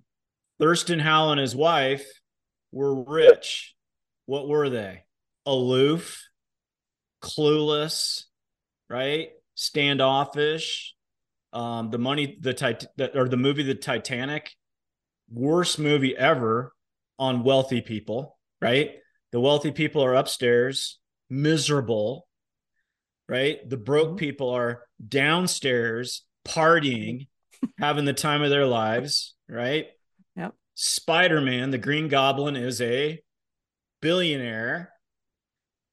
Thurston 0.60 1.00
Howell 1.00 1.34
and 1.34 1.42
his 1.42 1.56
wife 1.56 2.06
were 2.72 3.04
rich. 3.04 3.75
What 4.25 4.48
were 4.48 4.70
they? 4.70 5.04
Aloof, 5.46 6.24
clueless, 7.22 8.24
right? 8.90 9.30
Standoffish, 9.56 10.96
um, 11.54 11.92
the 11.92 11.98
money, 12.00 12.38
the 12.40 12.54
tit- 12.54 12.88
or 13.13 13.28
the 13.28 13.38
movie, 13.38 13.63
the 13.63 13.75
Titanic, 13.75 14.51
worst 15.32 15.80
movie 15.80 16.18
ever 16.18 16.74
on 17.20 17.44
wealthy 17.44 17.82
people, 17.82 18.38
right? 18.62 18.96
The 19.32 19.40
wealthy 19.40 19.72
people 19.72 20.04
are 20.04 20.16
upstairs, 20.16 21.00
miserable, 21.30 22.28
right? 23.30 23.68
The 23.70 23.78
broke 23.78 24.12
Mhm. 24.12 24.18
people 24.18 24.50
are 24.50 24.84
downstairs, 25.06 26.24
partying, 26.46 27.28
having 27.78 28.06
the 28.06 28.14
time 28.14 28.42
of 28.42 28.50
their 28.50 28.66
lives, 28.66 29.36
right? 29.48 29.88
Yep. 30.36 30.54
Spider 30.76 31.42
Man, 31.42 31.72
the 31.72 31.78
Green 31.78 32.08
Goblin, 32.08 32.56
is 32.56 32.82
a 32.82 33.22
billionaire. 34.02 34.94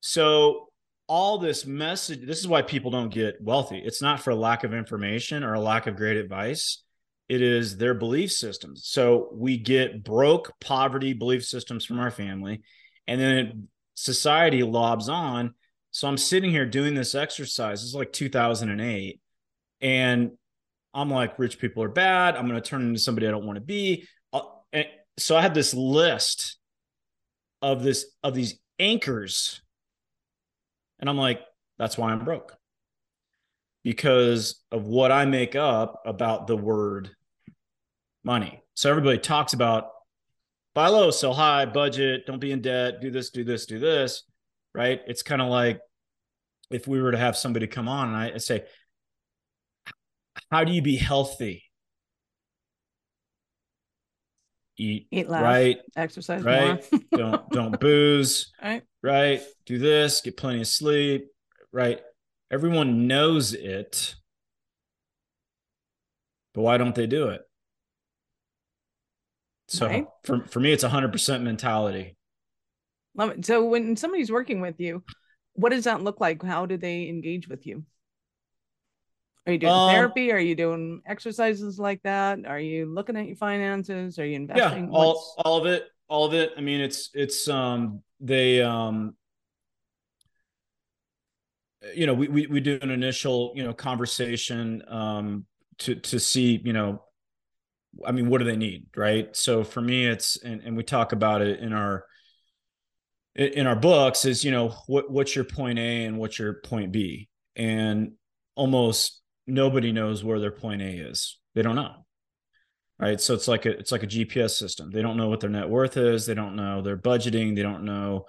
So 0.00 0.64
all 1.10 1.38
this 1.38 1.64
message 1.64 2.26
this 2.26 2.38
is 2.38 2.46
why 2.46 2.60
people 2.60 2.90
don't 2.90 3.08
get 3.08 3.40
wealthy 3.40 3.78
it's 3.78 4.02
not 4.02 4.20
for 4.20 4.34
lack 4.34 4.62
of 4.62 4.74
information 4.74 5.42
or 5.42 5.54
a 5.54 5.60
lack 5.60 5.86
of 5.86 5.96
great 5.96 6.18
advice 6.18 6.82
it 7.30 7.40
is 7.40 7.78
their 7.78 7.94
belief 7.94 8.30
systems 8.30 8.82
so 8.84 9.30
we 9.32 9.56
get 9.56 10.04
broke 10.04 10.52
poverty 10.60 11.14
belief 11.14 11.42
systems 11.42 11.82
from 11.86 11.98
our 11.98 12.10
family 12.10 12.60
and 13.08 13.20
then 13.20 13.68
society 13.94 14.62
lobs 14.62 15.08
on. 15.08 15.54
So 15.90 16.06
i'm 16.06 16.18
sitting 16.18 16.50
here 16.50 16.66
doing 16.66 16.94
this 16.94 17.16
exercise. 17.16 17.82
It's 17.82 17.94
like 17.94 18.12
2008 18.12 19.20
and 19.80 20.30
i'm 20.94 21.10
like 21.10 21.38
rich 21.38 21.58
people 21.58 21.82
are 21.82 21.88
bad. 21.88 22.36
I'm 22.36 22.46
going 22.46 22.60
to 22.60 22.68
turn 22.68 22.82
into 22.82 23.00
somebody 23.00 23.26
i 23.26 23.32
don't 23.32 23.46
want 23.46 23.56
to 23.56 23.64
be. 23.64 24.06
Uh, 24.32 24.42
and 24.72 24.86
so 25.16 25.36
i 25.36 25.42
had 25.42 25.54
this 25.54 25.74
list 25.74 26.58
of 27.62 27.82
this 27.82 28.06
of 28.22 28.34
these 28.34 28.60
anchors. 28.78 29.60
And 31.00 31.08
I'm 31.08 31.16
like, 31.16 31.40
that's 31.78 31.96
why 31.96 32.10
I'm 32.10 32.24
broke. 32.24 32.56
Because 33.84 34.62
of 34.70 34.86
what 34.86 35.12
I 35.12 35.24
make 35.24 35.56
up 35.56 36.02
about 36.04 36.46
the 36.46 36.56
word 36.56 37.10
money. 38.24 38.62
So 38.74 38.90
everybody 38.90 39.18
talks 39.18 39.52
about 39.52 39.90
buy 40.78 40.86
low, 40.86 41.10
sell 41.10 41.34
high, 41.34 41.66
budget, 41.66 42.24
don't 42.24 42.38
be 42.38 42.52
in 42.52 42.62
debt, 42.62 43.00
do 43.00 43.10
this, 43.10 43.30
do 43.30 43.42
this, 43.42 43.66
do 43.66 43.80
this. 43.80 44.22
Right. 44.72 45.00
It's 45.08 45.24
kind 45.24 45.42
of 45.42 45.48
like 45.48 45.80
if 46.70 46.86
we 46.86 47.02
were 47.02 47.10
to 47.10 47.18
have 47.18 47.36
somebody 47.36 47.66
come 47.66 47.88
on 47.88 48.14
and 48.14 48.16
I 48.16 48.38
say, 48.38 48.62
How 50.52 50.62
do 50.62 50.70
you 50.70 50.80
be 50.80 50.96
healthy? 50.96 51.64
Eat, 54.76 55.08
Eat 55.10 55.28
less, 55.28 55.42
right, 55.42 55.78
exercise 55.96 56.44
right. 56.44 56.88
don't 57.10 57.50
don't 57.50 57.80
booze, 57.80 58.52
right. 58.62 58.84
right. 59.02 59.42
Do 59.66 59.78
this, 59.78 60.20
get 60.20 60.36
plenty 60.36 60.60
of 60.60 60.68
sleep, 60.68 61.26
right. 61.72 62.00
Everyone 62.52 63.08
knows 63.08 63.52
it, 63.52 64.14
but 66.54 66.62
why 66.62 66.76
don't 66.76 66.94
they 66.94 67.08
do 67.08 67.30
it? 67.30 67.47
So 69.68 69.86
Right. 69.86 70.06
for 70.24 70.44
for 70.46 70.60
me, 70.60 70.72
it's 70.72 70.84
a 70.84 70.88
hundred 70.88 71.12
percent 71.12 71.44
mentality. 71.44 72.16
Love 73.14 73.30
it. 73.30 73.44
So 73.44 73.64
when 73.66 73.96
somebody's 73.96 74.32
working 74.32 74.60
with 74.60 74.80
you, 74.80 75.04
what 75.54 75.70
does 75.70 75.84
that 75.84 76.02
look 76.02 76.20
like? 76.20 76.42
How 76.42 76.66
do 76.66 76.76
they 76.76 77.08
engage 77.08 77.48
with 77.48 77.66
you? 77.66 77.84
Are 79.46 79.52
you 79.52 79.58
doing 79.58 79.72
Um, 79.72 79.88
therapy? 79.88 80.30
Are 80.32 80.38
you 80.38 80.54
doing 80.54 81.02
exercises 81.06 81.78
like 81.78 82.02
that? 82.02 82.44
Are 82.46 82.60
you 82.60 82.86
looking 82.86 83.16
at 83.16 83.26
your 83.26 83.36
finances? 83.36 84.18
Are 84.18 84.26
you 84.26 84.36
investing? 84.36 84.84
Yeah, 84.86 84.90
all 84.90 85.08
What's- 85.08 85.34
all 85.38 85.58
of 85.58 85.66
it, 85.66 85.88
all 86.08 86.24
of 86.26 86.34
it. 86.34 86.52
I 86.56 86.60
mean, 86.60 86.80
it's 86.80 87.10
it's 87.14 87.48
um 87.48 88.02
they 88.20 88.62
um 88.62 89.16
you 91.94 92.06
know 92.06 92.14
we 92.14 92.28
we 92.28 92.46
we 92.46 92.60
do 92.60 92.78
an 92.82 92.90
initial 92.90 93.52
you 93.54 93.64
know 93.64 93.72
conversation 93.72 94.82
um 94.88 95.46
to 95.78 95.94
to 95.94 96.18
see 96.18 96.60
you 96.64 96.72
know 96.72 97.02
I 98.04 98.12
mean 98.12 98.28
what 98.28 98.38
do 98.38 98.44
they 98.44 98.56
need 98.56 98.86
right? 98.96 99.34
So 99.36 99.64
for 99.64 99.80
me, 99.80 100.06
it's 100.06 100.36
and 100.42 100.60
and 100.62 100.76
we 100.76 100.82
talk 100.82 101.12
about 101.12 101.42
it 101.42 101.60
in 101.60 101.72
our 101.72 102.04
in 103.34 103.66
our 103.66 103.76
books 103.76 104.24
is 104.24 104.44
you 104.44 104.50
know 104.50 104.70
what 104.86 105.10
what's 105.10 105.34
your 105.34 105.44
point 105.44 105.78
A 105.78 106.04
and 106.04 106.18
what's 106.18 106.38
your 106.38 106.54
point 106.54 106.92
B 106.92 107.28
and 107.54 108.12
almost 108.56 109.20
nobody 109.46 109.92
knows 109.92 110.24
where 110.24 110.40
their 110.40 110.50
point 110.50 110.82
A 110.82 110.90
is. 110.90 111.38
They 111.54 111.62
don't 111.62 111.76
know. 111.76 112.04
Right. 112.98 113.20
So 113.20 113.32
it's 113.32 113.46
like 113.46 113.64
a 113.64 113.70
it's 113.70 113.92
like 113.92 114.02
a 114.02 114.08
GPS 114.08 114.50
system. 114.50 114.90
They 114.90 115.02
don't 115.02 115.16
know 115.16 115.28
what 115.28 115.38
their 115.38 115.50
net 115.50 115.68
worth 115.68 115.96
is. 115.96 116.26
They 116.26 116.34
don't 116.34 116.56
know 116.56 116.82
their 116.82 116.96
budgeting. 116.96 117.54
They 117.54 117.62
don't 117.62 117.84
know, 117.84 118.26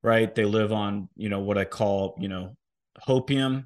right? 0.00 0.32
They 0.32 0.44
live 0.44 0.72
on, 0.72 1.08
you 1.16 1.28
know, 1.28 1.40
what 1.40 1.58
I 1.58 1.64
call, 1.64 2.16
you 2.20 2.28
know, 2.28 2.56
hopium. 3.06 3.64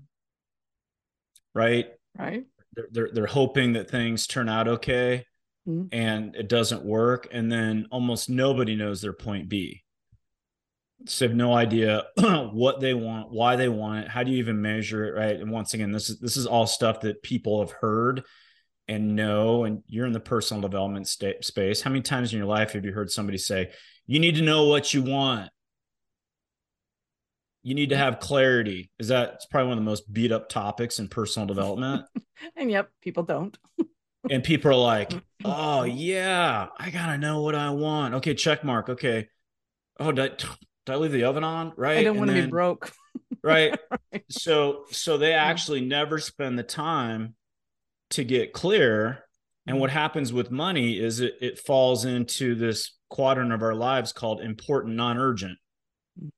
Right. 1.54 1.88
right? 2.18 2.44
They're 2.74 2.88
they're, 2.90 3.10
they're 3.12 3.26
hoping 3.26 3.74
that 3.74 3.90
things 3.90 4.26
turn 4.26 4.48
out 4.48 4.66
okay 4.66 5.26
Mhm. 5.66 5.88
and 5.92 6.34
it 6.36 6.48
doesn't 6.48 6.84
work. 6.84 7.28
And 7.32 7.50
then 7.50 7.86
almost 7.90 8.30
nobody 8.30 8.76
knows 8.76 9.00
their 9.00 9.12
point 9.12 9.48
B. 9.48 9.82
So 11.06 11.24
they 11.24 11.28
have 11.28 11.36
no 11.36 11.52
idea 11.52 12.04
what 12.52 12.80
they 12.80 12.94
want, 12.94 13.30
why 13.30 13.56
they 13.56 13.68
want 13.68 14.04
it, 14.04 14.10
how 14.10 14.22
do 14.22 14.30
you 14.32 14.38
even 14.38 14.62
measure 14.62 15.04
it, 15.04 15.18
right? 15.18 15.38
And 15.38 15.50
once 15.50 15.74
again, 15.74 15.92
this 15.92 16.08
is 16.08 16.18
this 16.20 16.36
is 16.36 16.46
all 16.46 16.66
stuff 16.66 17.00
that 17.00 17.22
people 17.22 17.60
have 17.60 17.70
heard 17.72 18.22
and 18.88 19.14
know, 19.16 19.64
and 19.64 19.82
you're 19.88 20.06
in 20.06 20.12
the 20.12 20.20
personal 20.20 20.60
development 20.62 21.06
sta- 21.08 21.42
space. 21.42 21.80
How 21.82 21.90
many 21.90 22.02
times 22.02 22.32
in 22.32 22.38
your 22.38 22.46
life 22.46 22.72
have 22.72 22.84
you 22.84 22.92
heard 22.92 23.10
somebody 23.10 23.36
say, 23.38 23.72
"You 24.06 24.20
need 24.20 24.36
to 24.36 24.42
know 24.42 24.68
what 24.68 24.94
you 24.94 25.02
want"? 25.02 25.50
You 27.62 27.74
need 27.74 27.90
to 27.90 27.96
have 27.96 28.20
clarity. 28.20 28.90
Is 28.98 29.08
that 29.08 29.34
it's 29.34 29.46
probably 29.46 29.68
one 29.68 29.78
of 29.78 29.84
the 29.84 29.90
most 29.90 30.10
beat 30.12 30.30
up 30.32 30.48
topics 30.48 30.98
in 30.98 31.08
personal 31.08 31.46
development? 31.46 32.06
And 32.54 32.70
yep, 32.70 32.90
people 33.02 33.22
don't. 33.22 33.56
and 34.30 34.42
people 34.42 34.70
are 34.70 34.74
like, 34.74 35.12
"Oh 35.44 35.84
yeah, 35.84 36.68
I 36.78 36.90
gotta 36.90 37.18
know 37.18 37.42
what 37.42 37.54
I 37.54 37.70
want." 37.70 38.14
Okay, 38.14 38.34
check 38.34 38.64
mark. 38.64 38.88
Okay. 38.88 39.28
Oh, 39.98 40.12
did 40.12 40.32
I, 40.32 40.36
did 40.36 40.92
I 40.92 40.96
leave 40.96 41.12
the 41.12 41.24
oven 41.24 41.44
on? 41.44 41.72
Right. 41.76 41.98
I 41.98 42.04
don't 42.04 42.18
want 42.18 42.30
to 42.30 42.42
be 42.42 42.46
broke. 42.46 42.92
right 43.42 43.78
so 44.28 44.84
so 44.90 45.18
they 45.18 45.32
actually 45.32 45.80
never 45.80 46.18
spend 46.18 46.58
the 46.58 46.62
time 46.62 47.34
to 48.10 48.24
get 48.24 48.52
clear 48.52 49.24
and 49.66 49.74
mm-hmm. 49.74 49.80
what 49.80 49.90
happens 49.90 50.32
with 50.32 50.50
money 50.50 50.98
is 50.98 51.20
it, 51.20 51.34
it 51.40 51.58
falls 51.58 52.04
into 52.04 52.54
this 52.54 52.96
quadrant 53.08 53.52
of 53.52 53.62
our 53.62 53.74
lives 53.74 54.12
called 54.12 54.40
important 54.40 54.96
non-urgent 54.96 55.58
mm. 56.20 56.28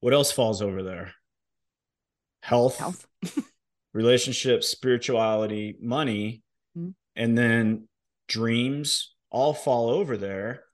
what 0.00 0.14
else 0.14 0.32
falls 0.32 0.62
over 0.62 0.82
there 0.82 1.12
health, 2.42 2.78
Health. 2.78 3.06
relationships 3.94 4.68
spirituality 4.68 5.76
money 5.80 6.42
Mhm. 6.76 6.94
and 7.16 7.38
then 7.38 7.88
dreams 8.28 9.14
all 9.30 9.54
fall 9.54 9.88
over 9.90 10.16
there. 10.16 10.64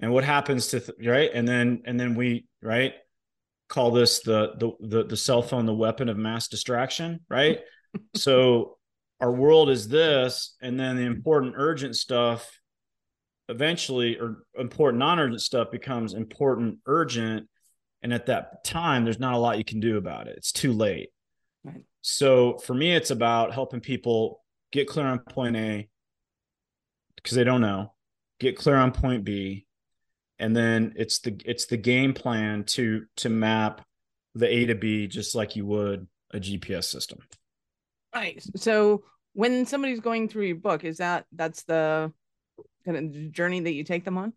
And 0.00 0.12
what 0.12 0.24
happens 0.24 0.68
to 0.68 0.80
th- 0.80 0.98
right? 1.06 1.30
And 1.32 1.46
then 1.46 1.82
and 1.84 2.00
then 2.00 2.14
we 2.16 2.46
right 2.62 2.94
call 3.68 3.90
this 3.92 4.20
the, 4.20 4.54
the 4.58 4.72
the 4.88 5.04
the 5.04 5.16
cell 5.16 5.42
phone 5.42 5.66
the 5.66 5.74
weapon 5.74 6.08
of 6.08 6.16
mass 6.16 6.48
distraction 6.48 7.20
right? 7.28 7.60
So 8.16 8.78
our 9.20 9.30
world 9.30 9.68
is 9.68 9.86
this 9.86 10.56
and 10.62 10.80
then 10.80 10.96
the 10.96 11.02
important 11.04 11.54
urgent 11.58 11.94
stuff 11.94 12.58
eventually 13.48 14.18
or 14.18 14.44
important 14.58 14.98
non-urgent 14.98 15.42
stuff 15.42 15.70
becomes 15.70 16.14
important 16.14 16.78
urgent. 16.86 17.48
And 18.02 18.12
at 18.14 18.26
that 18.26 18.64
time 18.64 19.04
there's 19.04 19.20
not 19.20 19.34
a 19.34 19.38
lot 19.38 19.58
you 19.58 19.64
can 19.64 19.78
do 19.80 19.98
about 19.98 20.26
it. 20.26 20.36
It's 20.38 20.52
too 20.52 20.72
late. 20.72 21.10
So 22.02 22.58
for 22.58 22.74
me 22.74 22.94
it's 22.94 23.10
about 23.10 23.52
helping 23.52 23.80
people 23.80 24.42
get 24.70 24.86
clear 24.86 25.06
on 25.06 25.18
point 25.18 25.56
a 25.56 25.88
because 27.16 27.36
they 27.36 27.44
don't 27.44 27.60
know 27.60 27.92
get 28.38 28.56
clear 28.56 28.76
on 28.76 28.92
point 28.92 29.24
b 29.24 29.66
and 30.38 30.56
then 30.56 30.92
it's 30.96 31.20
the 31.20 31.40
it's 31.44 31.66
the 31.66 31.76
game 31.76 32.12
plan 32.12 32.64
to 32.64 33.04
to 33.16 33.28
map 33.28 33.80
the 34.34 34.46
a 34.46 34.66
to 34.66 34.74
b 34.74 35.06
just 35.06 35.34
like 35.34 35.56
you 35.56 35.64
would 35.64 36.06
a 36.32 36.38
gps 36.40 36.84
system 36.84 37.18
Right. 38.14 38.42
So 38.56 39.04
when 39.32 39.64
somebody's 39.66 40.00
going 40.00 40.28
through 40.28 40.46
your 40.46 40.56
book, 40.56 40.84
is 40.84 40.98
that 40.98 41.26
that's 41.32 41.62
the 41.64 42.12
kind 42.84 42.96
of 42.96 43.32
journey 43.32 43.60
that 43.60 43.72
you 43.72 43.84
take 43.84 44.04
them 44.04 44.18
on? 44.18 44.32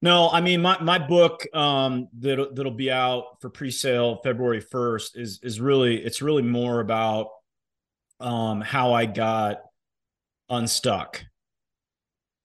No 0.00 0.28
i 0.30 0.40
mean 0.40 0.62
my 0.62 0.80
my 0.80 0.98
book 0.98 1.44
um 1.54 2.08
that'll 2.18 2.52
that'll 2.54 2.72
be 2.72 2.90
out 2.90 3.40
for 3.40 3.50
pre-sale 3.50 4.20
february 4.22 4.62
1st 4.62 5.16
is 5.16 5.40
is 5.42 5.60
really 5.60 5.96
it's 6.02 6.22
really 6.22 6.42
more 6.42 6.80
about 6.80 7.28
um 8.20 8.60
how 8.60 8.92
i 8.92 9.06
got 9.06 9.58
unstuck 10.50 11.24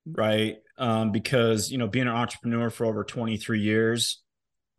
right 0.05 0.57
um 0.77 1.11
because 1.11 1.71
you 1.71 1.77
know 1.77 1.87
being 1.87 2.07
an 2.07 2.13
entrepreneur 2.13 2.69
for 2.69 2.85
over 2.85 3.03
23 3.03 3.59
years 3.61 4.21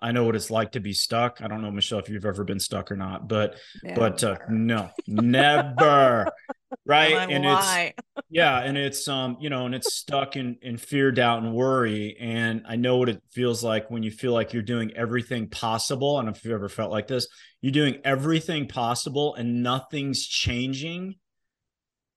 i 0.01 0.13
know 0.13 0.25
what 0.25 0.37
it's 0.37 0.51
like 0.51 0.73
to 0.73 0.81
be 0.81 0.93
stuck 0.93 1.41
i 1.41 1.49
don't 1.49 1.63
know 1.63 1.71
michelle 1.71 1.99
if 1.99 2.09
you've 2.09 2.27
ever 2.27 2.45
been 2.45 2.61
stuck 2.61 2.93
or 2.93 2.97
not 2.97 3.27
but 3.29 3.57
Yeah. 3.83 3.95
but 3.95 4.23
uh, 4.23 4.37
no 4.49 4.91
never 5.07 6.27
right 6.87 7.15
and 7.31 7.45
it's 7.47 7.55
why. 7.55 7.95
Yeah 8.35 8.59
and 8.61 8.77
it's 8.77 9.09
um 9.09 9.37
you 9.41 9.49
know 9.49 9.65
and 9.65 9.75
it's 9.75 9.95
stuck 9.95 10.37
in 10.37 10.59
in 10.61 10.77
fear 10.77 11.11
doubt 11.11 11.43
and 11.43 11.55
worry 11.55 12.17
and 12.21 12.63
i 12.69 12.77
know 12.77 12.97
what 12.99 13.09
it 13.09 13.23
feels 13.31 13.65
like 13.65 13.91
when 13.91 14.03
you 14.03 14.11
feel 14.11 14.33
like 14.33 14.53
you're 14.53 14.63
doing 14.63 14.91
everything 14.95 15.49
possible 15.49 16.19
and 16.19 16.29
if 16.29 16.45
you've 16.45 16.53
ever 16.53 16.69
felt 16.69 16.91
like 16.91 17.07
this 17.07 17.27
you're 17.65 17.73
doing 17.73 17.97
everything 18.05 18.69
possible 18.69 19.35
and 19.37 19.63
nothing's 19.63 20.27
changing. 20.27 21.15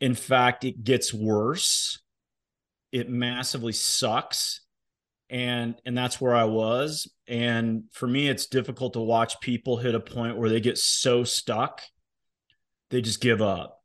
In 0.01 0.13
fact 0.13 0.65
it 0.65 0.83
gets 0.83 1.13
worse. 1.13 2.01
It 2.91 3.09
massively 3.09 3.71
sucks 3.71 4.59
and 5.29 5.75
and 5.85 5.97
that's 5.97 6.19
where 6.19 6.35
i 6.35 6.43
was 6.43 7.09
and 7.27 7.83
for 7.93 8.07
me 8.07 8.27
it's 8.27 8.47
difficult 8.47 8.93
to 8.93 8.99
watch 8.99 9.39
people 9.39 9.77
hit 9.77 9.95
a 9.95 9.99
point 10.01 10.37
where 10.37 10.49
they 10.49 10.61
get 10.61 10.77
so 10.77 11.25
stuck 11.25 11.81
they 12.91 13.01
just 13.01 13.19
give 13.19 13.41
up 13.41 13.76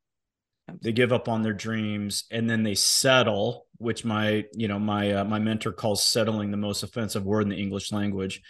they 0.80 0.92
give 0.92 1.12
up 1.12 1.28
on 1.28 1.42
their 1.42 1.52
dreams 1.52 2.24
and 2.30 2.48
then 2.48 2.62
they 2.62 2.74
settle 2.74 3.66
which 3.78 4.04
my 4.04 4.44
you 4.54 4.68
know 4.68 4.78
my 4.78 5.12
uh, 5.12 5.24
my 5.24 5.38
mentor 5.38 5.72
calls 5.72 6.04
settling 6.04 6.50
the 6.50 6.56
most 6.56 6.82
offensive 6.82 7.24
word 7.24 7.42
in 7.42 7.48
the 7.48 7.60
english 7.60 7.92
language. 7.92 8.40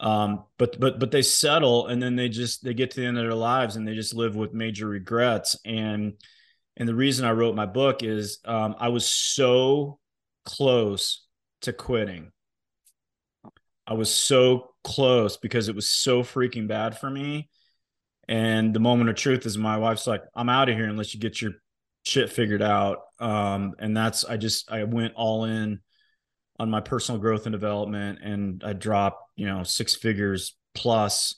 Um 0.00 0.44
but 0.58 0.78
but 0.80 0.98
but 0.98 1.10
they 1.10 1.22
settle 1.22 1.88
and 1.88 2.02
then 2.02 2.16
they 2.16 2.28
just 2.28 2.64
they 2.64 2.74
get 2.74 2.90
to 2.92 3.00
the 3.00 3.06
end 3.06 3.18
of 3.18 3.24
their 3.24 3.34
lives 3.34 3.76
and 3.76 3.86
they 3.86 3.94
just 3.94 4.14
live 4.14 4.36
with 4.36 4.52
major 4.52 4.86
regrets. 4.86 5.56
And 5.64 6.14
and 6.76 6.88
the 6.88 6.94
reason 6.94 7.26
i 7.26 7.32
wrote 7.32 7.54
my 7.54 7.66
book 7.66 8.02
is 8.02 8.38
um 8.44 8.76
i 8.78 8.88
was 8.88 9.04
so 9.06 9.98
close 10.44 11.26
to 11.62 11.72
quitting. 11.72 12.32
I 13.86 13.94
was 13.94 14.12
so 14.12 14.70
close 14.84 15.36
because 15.36 15.68
it 15.68 15.74
was 15.74 15.88
so 15.88 16.22
freaking 16.22 16.68
bad 16.68 16.98
for 16.98 17.10
me. 17.10 17.48
And 18.28 18.74
the 18.74 18.80
moment 18.80 19.10
of 19.10 19.16
truth 19.16 19.46
is 19.46 19.56
my 19.56 19.78
wife's 19.78 20.06
like, 20.06 20.22
I'm 20.34 20.48
out 20.48 20.68
of 20.68 20.76
here 20.76 20.86
unless 20.86 21.14
you 21.14 21.20
get 21.20 21.40
your 21.40 21.52
shit 22.08 22.32
figured 22.32 22.62
out. 22.62 22.98
Um, 23.20 23.74
and 23.78 23.96
that's, 23.96 24.24
I 24.24 24.36
just, 24.36 24.70
I 24.72 24.84
went 24.84 25.14
all 25.14 25.44
in 25.44 25.80
on 26.58 26.70
my 26.70 26.80
personal 26.80 27.20
growth 27.20 27.46
and 27.46 27.52
development 27.52 28.18
and 28.22 28.62
I 28.64 28.72
dropped, 28.72 29.22
you 29.36 29.46
know, 29.46 29.62
six 29.62 29.94
figures 29.94 30.56
plus. 30.74 31.36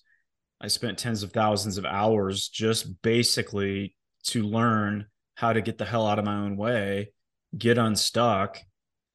I 0.61 0.69
spent 0.69 0.99
tens 0.99 1.23
of 1.23 1.33
thousands 1.33 1.77
of 1.79 1.85
hours 1.85 2.49
just 2.49 3.03
basically 3.03 3.97
to 4.25 4.43
learn 4.43 5.07
how 5.35 5.53
to 5.53 5.61
get 5.61 5.79
the 5.79 5.85
hell 5.85 6.07
out 6.07 6.19
of 6.19 6.25
my 6.25 6.37
own 6.37 6.57
way, 6.57 7.12
get 7.57 7.79
unstuck, 7.79 8.59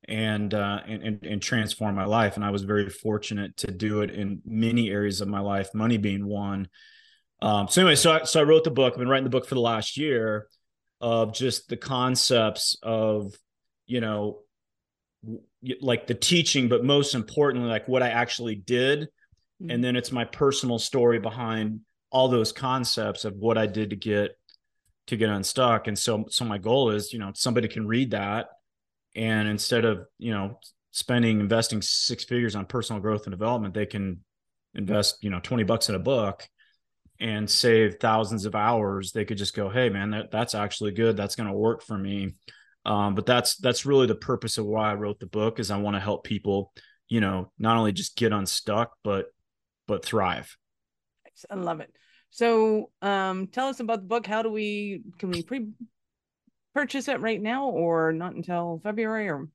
and, 0.08 0.54
uh, 0.54 0.82
and, 0.88 1.04
and 1.04 1.26
and 1.26 1.42
transform 1.42 1.96
my 1.96 2.06
life. 2.06 2.36
And 2.36 2.46
I 2.46 2.52
was 2.52 2.64
very 2.64 2.90
fortunate 2.90 3.58
to 3.58 3.72
do 3.72 4.02
it 4.02 4.12
in 4.12 4.42
many 4.46 4.90
areas 4.90 5.22
of 5.22 5.28
my 5.28 5.40
life, 5.40 5.70
money 5.74 5.98
being 5.98 6.28
one. 6.28 6.68
Um, 7.42 7.68
so 7.68 7.82
anyway, 7.82 7.96
so 7.96 8.12
I, 8.12 8.24
so 8.24 8.40
I 8.40 8.44
wrote 8.44 8.64
the 8.64 8.72
book. 8.72 8.94
I've 8.94 9.00
been 9.00 9.08
writing 9.08 9.24
the 9.24 9.30
book 9.32 9.48
for 9.48 9.56
the 9.56 9.62
last 9.62 9.98
year 9.98 10.48
of 11.02 11.34
just 11.34 11.70
the 11.70 11.78
concepts 11.78 12.78
of 12.82 13.34
you 13.86 14.02
know 14.02 14.40
like 15.82 16.08
the 16.08 16.14
teaching, 16.14 16.68
but 16.68 16.84
most 16.84 17.16
importantly, 17.16 17.70
like 17.70 17.88
what 17.88 18.04
I 18.04 18.10
actually 18.10 18.56
did. 18.56 19.02
Mm-hmm. 19.62 19.72
And 19.72 19.84
then 19.84 19.96
it's 19.96 20.12
my 20.12 20.26
personal 20.26 20.80
story 20.80 21.20
behind 21.20 21.80
all 22.12 22.28
those 22.28 22.52
concepts 22.52 23.26
of 23.26 23.36
what 23.36 23.58
I 23.58 23.66
did 23.66 23.90
to 23.90 23.96
get 23.96 24.38
to 25.08 25.18
get 25.18 25.30
unstuck. 25.30 25.88
And 25.88 25.98
so 25.98 26.26
so 26.30 26.46
my 26.46 26.58
goal 26.58 26.92
is, 26.92 27.14
you 27.14 27.20
know, 27.20 27.32
somebody 27.34 27.68
can 27.68 27.88
read 27.88 28.12
that 28.12 28.48
and 29.16 29.48
instead 29.48 29.86
of, 29.86 30.06
you 30.20 30.32
know, 30.32 30.60
spending 30.92 31.40
investing 31.40 31.82
six 31.82 32.24
figures 32.24 32.56
on 32.56 32.66
personal 32.66 33.02
growth 33.02 33.26
and 33.26 33.32
development, 33.32 33.74
they 33.74 33.86
can 33.86 34.20
invest, 34.76 35.18
you 35.22 35.30
know, 35.30 35.40
20 35.40 35.64
bucks 35.64 35.90
in 35.90 35.96
a 35.96 36.00
book 36.00 36.48
and 37.20 37.50
save 37.50 37.96
thousands 38.00 38.46
of 38.46 38.56
hours. 38.56 39.12
They 39.12 39.26
could 39.26 39.38
just 39.38 39.56
go, 39.56 39.70
hey 39.70 39.90
man, 39.90 40.12
that, 40.12 40.32
that's 40.32 40.56
actually 40.56 40.92
good. 40.92 41.16
That's 41.18 41.36
going 41.36 41.50
to 41.50 41.56
work 41.56 41.82
for 41.82 41.98
me. 41.98 42.36
Um, 42.86 43.16
but 43.16 43.26
that's 43.26 43.56
that's 43.58 43.86
really 43.86 44.08
the 44.08 44.16
purpose 44.16 44.58
of 44.58 44.66
why 44.66 44.92
I 44.92 44.96
wrote 44.96 45.20
the 45.20 45.26
book 45.26 45.60
is 45.60 45.72
I 45.72 45.78
want 45.78 45.96
to 45.96 46.00
help 46.00 46.24
people, 46.24 46.72
you 47.10 47.20
know, 47.20 47.52
not 47.58 47.78
only 47.78 47.92
just 47.92 48.16
get 48.16 48.32
unstuck, 48.32 48.92
but 49.04 49.28
but 49.88 50.06
thrive. 50.06 50.56
I 51.50 51.56
love 51.56 51.80
it. 51.80 51.92
So 52.30 52.92
um, 53.02 53.48
tell 53.48 53.68
us 53.68 53.80
about 53.80 54.02
the 54.02 54.08
book. 54.08 54.28
How 54.28 54.42
do 54.44 54.52
we 54.52 55.02
can 55.18 55.32
we 55.32 55.42
pre 55.42 55.68
purchase 56.74 57.08
it 57.08 57.22
right 57.22 57.42
now 57.42 57.70
or 57.70 58.12
not 58.12 58.36
until 58.36 58.82
February 58.84 59.30
or 59.30 59.48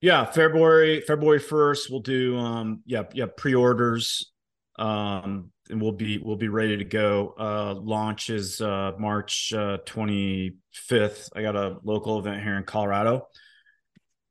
yeah, 0.00 0.24
February 0.24 1.00
February 1.00 1.40
1st 1.40 1.90
we'll 1.90 2.00
do 2.00 2.36
um 2.36 2.82
yeah, 2.84 3.04
yeah, 3.14 3.26
pre-orders. 3.34 4.32
Um 4.78 5.50
and 5.70 5.80
we'll 5.80 5.92
be 5.92 6.18
we'll 6.18 6.36
be 6.36 6.48
ready 6.48 6.76
to 6.76 6.84
go. 6.84 7.34
Uh, 7.38 7.74
launch 7.74 8.30
is 8.30 8.60
uh, 8.60 8.92
March 8.98 9.52
uh, 9.54 9.78
25th. 9.86 11.30
I 11.34 11.42
got 11.42 11.56
a 11.56 11.78
local 11.82 12.18
event 12.18 12.42
here 12.42 12.56
in 12.56 12.64
Colorado 12.64 13.28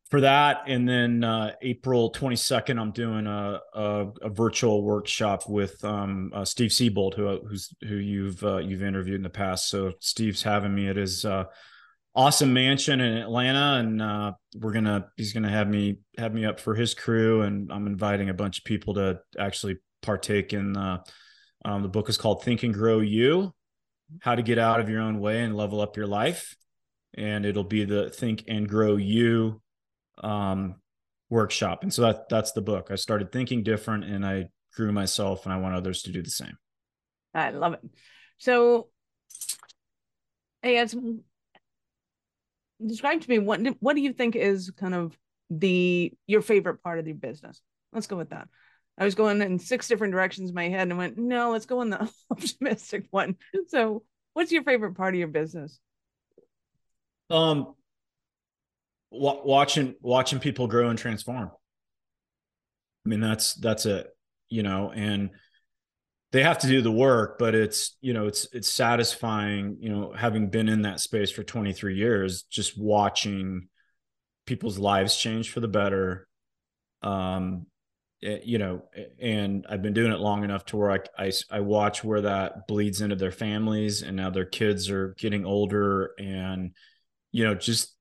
for 0.10 0.22
that, 0.22 0.64
and 0.68 0.88
then 0.88 1.24
uh, 1.24 1.54
April 1.62 2.12
22nd, 2.12 2.80
I'm 2.80 2.92
doing 2.92 3.28
a, 3.28 3.60
a, 3.74 4.08
a 4.22 4.30
virtual 4.30 4.84
workshop 4.84 5.50
with 5.50 5.84
um, 5.84 6.32
uh, 6.34 6.46
Steve 6.46 6.72
Siebold, 6.72 7.16
who 7.16 7.40
who's 7.48 7.74
who 7.82 7.96
you've 7.96 8.42
you've 8.42 8.84
interviewed 8.84 9.18
in 9.18 9.24
the 9.24 9.30
past. 9.30 9.70
So 9.70 9.94
Steve's 10.00 10.44
having 10.44 10.74
me 10.74 10.88
at 10.88 10.96
his 10.96 11.26
awesome 12.16 12.54
mansion 12.54 13.02
in 13.02 13.18
Atlanta, 13.18 13.80
and 13.80 14.02
uh, 14.02 14.32
we're 14.56 14.72
gonna 14.72 15.08
he's 15.18 15.34
gonna 15.34 15.50
have 15.50 15.68
me 15.68 15.98
have 16.18 16.34
me 16.34 16.46
up 16.46 16.60
for 16.60 16.74
his 16.74 16.94
crew, 16.94 17.42
and 17.42 17.72
I'm 17.72 17.88
inviting 17.88 18.30
a 18.30 18.34
bunch 18.34 18.60
of 18.60 18.64
people 18.64 18.96
to 18.96 19.20
actually 19.38 19.78
partake 20.06 20.54
in 20.54 20.78
uh, 20.78 21.04
um, 21.64 21.82
the 21.82 21.90
book 21.90 22.10
is 22.10 22.18
called 22.18 22.44
Think 22.44 22.64
and 22.64 22.74
Grow 22.74 23.00
You 23.00 23.54
How 24.22 24.36
to 24.36 24.44
Get 24.44 24.60
Out 24.60 24.80
of 24.80 24.90
Your 24.90 25.02
Own 25.02 25.20
Way 25.20 25.42
and 25.42 25.56
Level 25.56 25.82
Up 25.82 25.98
Your 25.98 26.08
Life. 26.08 26.56
And 27.18 27.46
it'll 27.46 27.64
be 27.64 27.86
the 27.86 28.10
Think 28.10 28.44
and 28.48 28.68
Grow 28.68 28.98
You 28.98 29.62
um, 30.24 30.76
workshop. 31.30 31.84
And 31.84 31.94
so 31.94 32.04
that, 32.04 32.30
that's 32.30 32.52
the 32.52 32.62
book. 32.62 32.90
I 32.92 32.96
started 32.96 33.32
thinking 33.32 33.64
different 33.64 34.04
and 34.04 34.26
I 34.26 34.50
grew 34.76 34.92
myself, 34.92 35.46
and 35.46 35.54
I 35.54 35.58
want 35.58 35.76
others 35.76 36.04
to 36.04 36.12
do 36.12 36.22
the 36.22 36.30
same. 36.30 36.58
I 37.34 37.52
love 37.52 37.74
it. 37.74 37.82
So, 38.38 38.90
hey, 40.62 40.78
as 40.78 40.96
describe 42.86 43.22
to 43.22 43.30
me 43.30 43.40
what 43.40 43.62
what 43.80 43.96
do 43.96 44.02
you 44.02 44.12
think 44.12 44.36
is 44.36 44.70
kind 44.78 44.94
of 44.94 45.18
the 45.50 46.12
your 46.28 46.42
favorite 46.42 46.84
part 46.84 47.00
of 47.00 47.08
your 47.08 47.16
business? 47.16 47.62
Let's 47.94 48.08
go 48.08 48.18
with 48.18 48.30
that. 48.32 48.48
I 48.98 49.06
was 49.06 49.16
going 49.16 49.42
in 49.42 49.60
six 49.60 49.88
different 49.88 50.14
directions 50.14 50.50
in 50.50 50.56
my 50.56 50.70
head 50.70 50.88
and 50.88 50.98
went, 50.98 51.18
no, 51.18 51.52
let's 51.52 51.66
go 51.66 51.82
in 51.82 51.90
the 51.90 52.10
optimistic 52.32 53.08
one. 53.12 53.36
So, 53.68 54.04
what's 54.34 54.52
your 54.52 54.64
favorite 54.64 54.96
part 54.96 55.14
of 55.14 55.20
your 55.20 55.28
business? 55.28 55.80
Um, 57.30 57.74
w- 59.12 59.42
watching 59.44 59.96
watching 60.02 60.40
people 60.40 60.68
grow 60.68 60.90
and 60.90 60.98
transform. 61.00 61.52
I 63.06 63.10
mean, 63.10 63.20
that's 63.20 63.54
that's 63.56 63.86
it, 63.86 64.08
you 64.50 64.64
know, 64.64 64.92
and 64.94 65.32
they 66.32 66.44
have 66.44 66.60
to 66.60 66.68
do 66.68 66.82
the 66.82 66.92
work, 66.92 67.38
but 67.38 67.56
it's 67.56 67.98
you 68.02 68.14
know 68.14 68.28
it's 68.28 68.48
it's 68.54 68.70
satisfying, 68.70 69.78
you 69.80 69.90
know, 69.90 70.14
having 70.14 70.50
been 70.50 70.70
in 70.70 70.84
that 70.84 71.00
space 71.00 71.32
for 71.32 71.44
23 71.44 71.96
years, 71.96 72.44
just 72.44 72.78
watching 72.78 73.68
people's 74.46 74.78
lives 74.78 75.18
change 75.18 75.52
for 75.52 75.60
the 75.60 75.68
better. 75.68 76.28
Um, 77.02 77.68
you 78.44 78.58
know, 78.58 78.84
and 79.20 79.66
I've 79.70 79.82
been 79.82 79.94
doing 79.94 80.12
it 80.12 80.20
long 80.20 80.44
enough 80.44 80.66
to 80.66 80.78
where 80.78 80.92
I, 80.92 81.00
I, 81.18 81.32
I 81.52 81.60
watch 81.60 82.04
where 82.04 82.22
that 82.22 82.68
bleeds 82.68 83.02
into 83.02 83.16
their 83.16 83.32
families, 83.32 84.02
and 84.02 84.16
now 84.16 84.30
their 84.30 84.46
kids 84.46 84.90
are 84.90 85.16
getting 85.18 85.46
older, 85.46 86.12
and 86.18 86.72
you 87.32 87.44
know, 87.44 87.56
just 87.56 87.96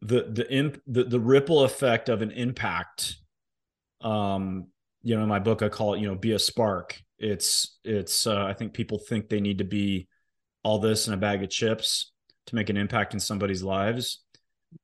the 0.00 0.28
the 0.30 0.50
imp 0.52 0.80
the, 0.86 1.04
the 1.04 1.20
ripple 1.20 1.64
effect 1.64 2.08
of 2.08 2.22
an 2.22 2.30
impact. 2.30 3.16
Um, 4.00 4.68
you 5.02 5.16
know, 5.16 5.22
in 5.22 5.28
my 5.28 5.38
book, 5.38 5.62
I 5.62 5.68
call 5.68 5.94
it, 5.94 6.00
you 6.00 6.06
know, 6.06 6.14
be 6.14 6.32
a 6.32 6.38
spark. 6.38 7.00
It's 7.18 7.78
it's 7.84 8.26
uh, 8.26 8.44
I 8.44 8.52
think 8.52 8.72
people 8.72 8.98
think 8.98 9.28
they 9.28 9.40
need 9.40 9.58
to 9.58 9.64
be 9.64 10.08
all 10.62 10.78
this 10.78 11.08
in 11.08 11.14
a 11.14 11.18
bag 11.18 11.42
of 11.42 11.50
chips 11.50 12.12
to 12.46 12.54
make 12.54 12.70
an 12.70 12.76
impact 12.76 13.14
in 13.14 13.20
somebody's 13.20 13.62
lives 13.62 14.20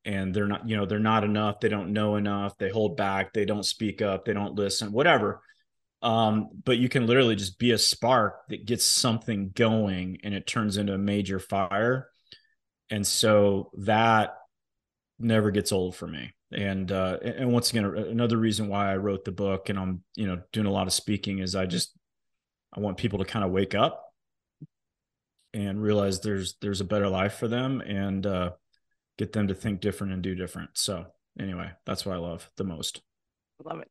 and 0.04 0.34
they're 0.34 0.46
not 0.46 0.68
you 0.68 0.76
know 0.76 0.86
they're 0.86 0.98
not 0.98 1.24
enough 1.24 1.60
they 1.60 1.68
don't 1.68 1.92
know 1.92 2.16
enough 2.16 2.56
they 2.58 2.70
hold 2.70 2.96
back 2.96 3.32
they 3.32 3.44
don't 3.44 3.64
speak 3.64 4.00
up 4.02 4.24
they 4.24 4.32
don't 4.32 4.54
listen 4.54 4.92
whatever. 4.92 5.42
Um, 6.02 6.48
but 6.64 6.78
you 6.78 6.88
can 6.88 7.06
literally 7.06 7.36
just 7.36 7.58
be 7.58 7.72
a 7.72 7.78
spark 7.78 8.48
that 8.48 8.64
gets 8.64 8.86
something 8.86 9.50
going 9.54 10.18
and 10.24 10.32
it 10.32 10.46
turns 10.46 10.78
into 10.78 10.94
a 10.94 10.98
major 10.98 11.38
fire. 11.38 12.08
And 12.88 13.06
so 13.06 13.70
that 13.80 14.34
never 15.18 15.50
gets 15.50 15.72
old 15.72 15.94
for 15.94 16.06
me. 16.06 16.32
And 16.50 16.90
uh, 16.90 17.18
and 17.22 17.52
once 17.52 17.70
again 17.70 17.84
another 17.84 18.36
reason 18.36 18.68
why 18.68 18.90
i 18.90 18.96
wrote 18.96 19.24
the 19.24 19.32
book 19.32 19.68
and 19.68 19.78
i'm 19.78 20.02
you 20.16 20.26
know 20.26 20.40
doing 20.52 20.66
a 20.66 20.72
lot 20.72 20.88
of 20.88 20.92
speaking 20.92 21.38
is 21.38 21.54
i 21.54 21.64
just 21.64 21.96
i 22.72 22.80
want 22.80 22.96
people 22.96 23.20
to 23.20 23.24
kind 23.24 23.44
of 23.44 23.52
wake 23.52 23.74
up 23.74 24.10
and 25.52 25.82
realize 25.82 26.20
there's 26.20 26.56
there's 26.60 26.80
a 26.80 26.84
better 26.84 27.08
life 27.08 27.34
for 27.34 27.48
them. 27.48 27.80
And 27.80 28.24
uh, 28.26 28.50
get 29.18 29.32
them 29.32 29.48
to 29.48 29.54
think 29.54 29.80
different 29.80 30.12
and 30.12 30.22
do 30.22 30.34
different. 30.34 30.70
So 30.74 31.06
anyway, 31.38 31.70
that's 31.86 32.06
what 32.06 32.14
I 32.14 32.18
love 32.18 32.50
the 32.56 32.64
most. 32.64 33.02
I 33.60 33.68
love 33.68 33.82
it. 33.82 33.90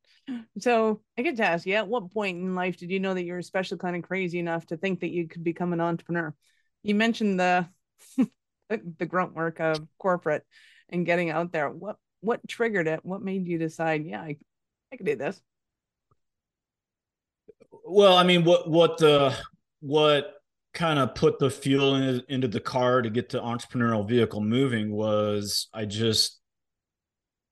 So 0.59 1.01
I 1.17 1.21
get 1.21 1.37
to 1.37 1.45
ask 1.45 1.65
you, 1.65 1.75
at 1.75 1.87
what 1.87 2.11
point 2.11 2.37
in 2.37 2.55
life 2.55 2.77
did 2.77 2.91
you 2.91 2.99
know 2.99 3.13
that 3.13 3.23
you're 3.23 3.37
especially 3.37 3.77
kind 3.77 3.95
of 3.95 4.03
crazy 4.03 4.39
enough 4.39 4.65
to 4.67 4.77
think 4.77 5.01
that 5.01 5.11
you 5.11 5.27
could 5.27 5.43
become 5.43 5.73
an 5.73 5.81
entrepreneur? 5.81 6.33
You 6.83 6.95
mentioned 6.95 7.39
the 7.39 7.67
the 8.67 9.05
grunt 9.05 9.33
work 9.33 9.59
of 9.59 9.85
corporate 9.97 10.45
and 10.89 11.05
getting 11.05 11.29
out 11.29 11.51
there. 11.51 11.69
What 11.69 11.97
what 12.21 12.47
triggered 12.47 12.87
it? 12.87 12.99
What 13.03 13.21
made 13.21 13.47
you 13.47 13.57
decide, 13.57 14.05
yeah, 14.05 14.21
I, 14.21 14.37
I 14.91 14.97
could 14.97 15.05
do 15.05 15.15
this? 15.15 15.41
Well, 17.85 18.15
I 18.15 18.23
mean, 18.23 18.43
what 18.43 18.69
what 18.69 18.97
the 18.97 19.35
what 19.79 20.38
kind 20.79 20.97
of 20.97 21.13
put 21.13 21.39
the 21.39 21.49
fuel 21.49 21.95
in, 21.95 22.23
into 22.29 22.47
the 22.47 22.59
car 22.61 23.01
to 23.01 23.09
get 23.09 23.27
the 23.27 23.37
entrepreneurial 23.37 24.07
vehicle 24.07 24.39
moving 24.39 24.89
was 24.89 25.67
I 25.73 25.83
just, 25.83 26.39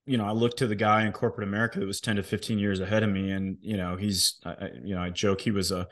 you 0.06 0.18
know, 0.18 0.24
I 0.24 0.32
looked 0.32 0.60
to 0.60 0.68
the 0.68 0.76
guy 0.76 1.06
in 1.06 1.12
corporate 1.12 1.46
America 1.46 1.78
that 1.78 1.86
was 1.86 2.00
10 2.00 2.16
to 2.16 2.24
15 2.24 2.58
years 2.58 2.80
ahead 2.80 3.04
of 3.04 3.10
me. 3.10 3.32
And, 3.32 3.58
you 3.60 3.76
know, 3.76 3.98
he's, 3.98 4.40
I, 4.46 4.70
you 4.82 4.96
know, 4.96 5.02
I 5.02 5.10
joke 5.10 5.42
he 5.42 5.52
was 5.52 5.74
a, 5.74 5.90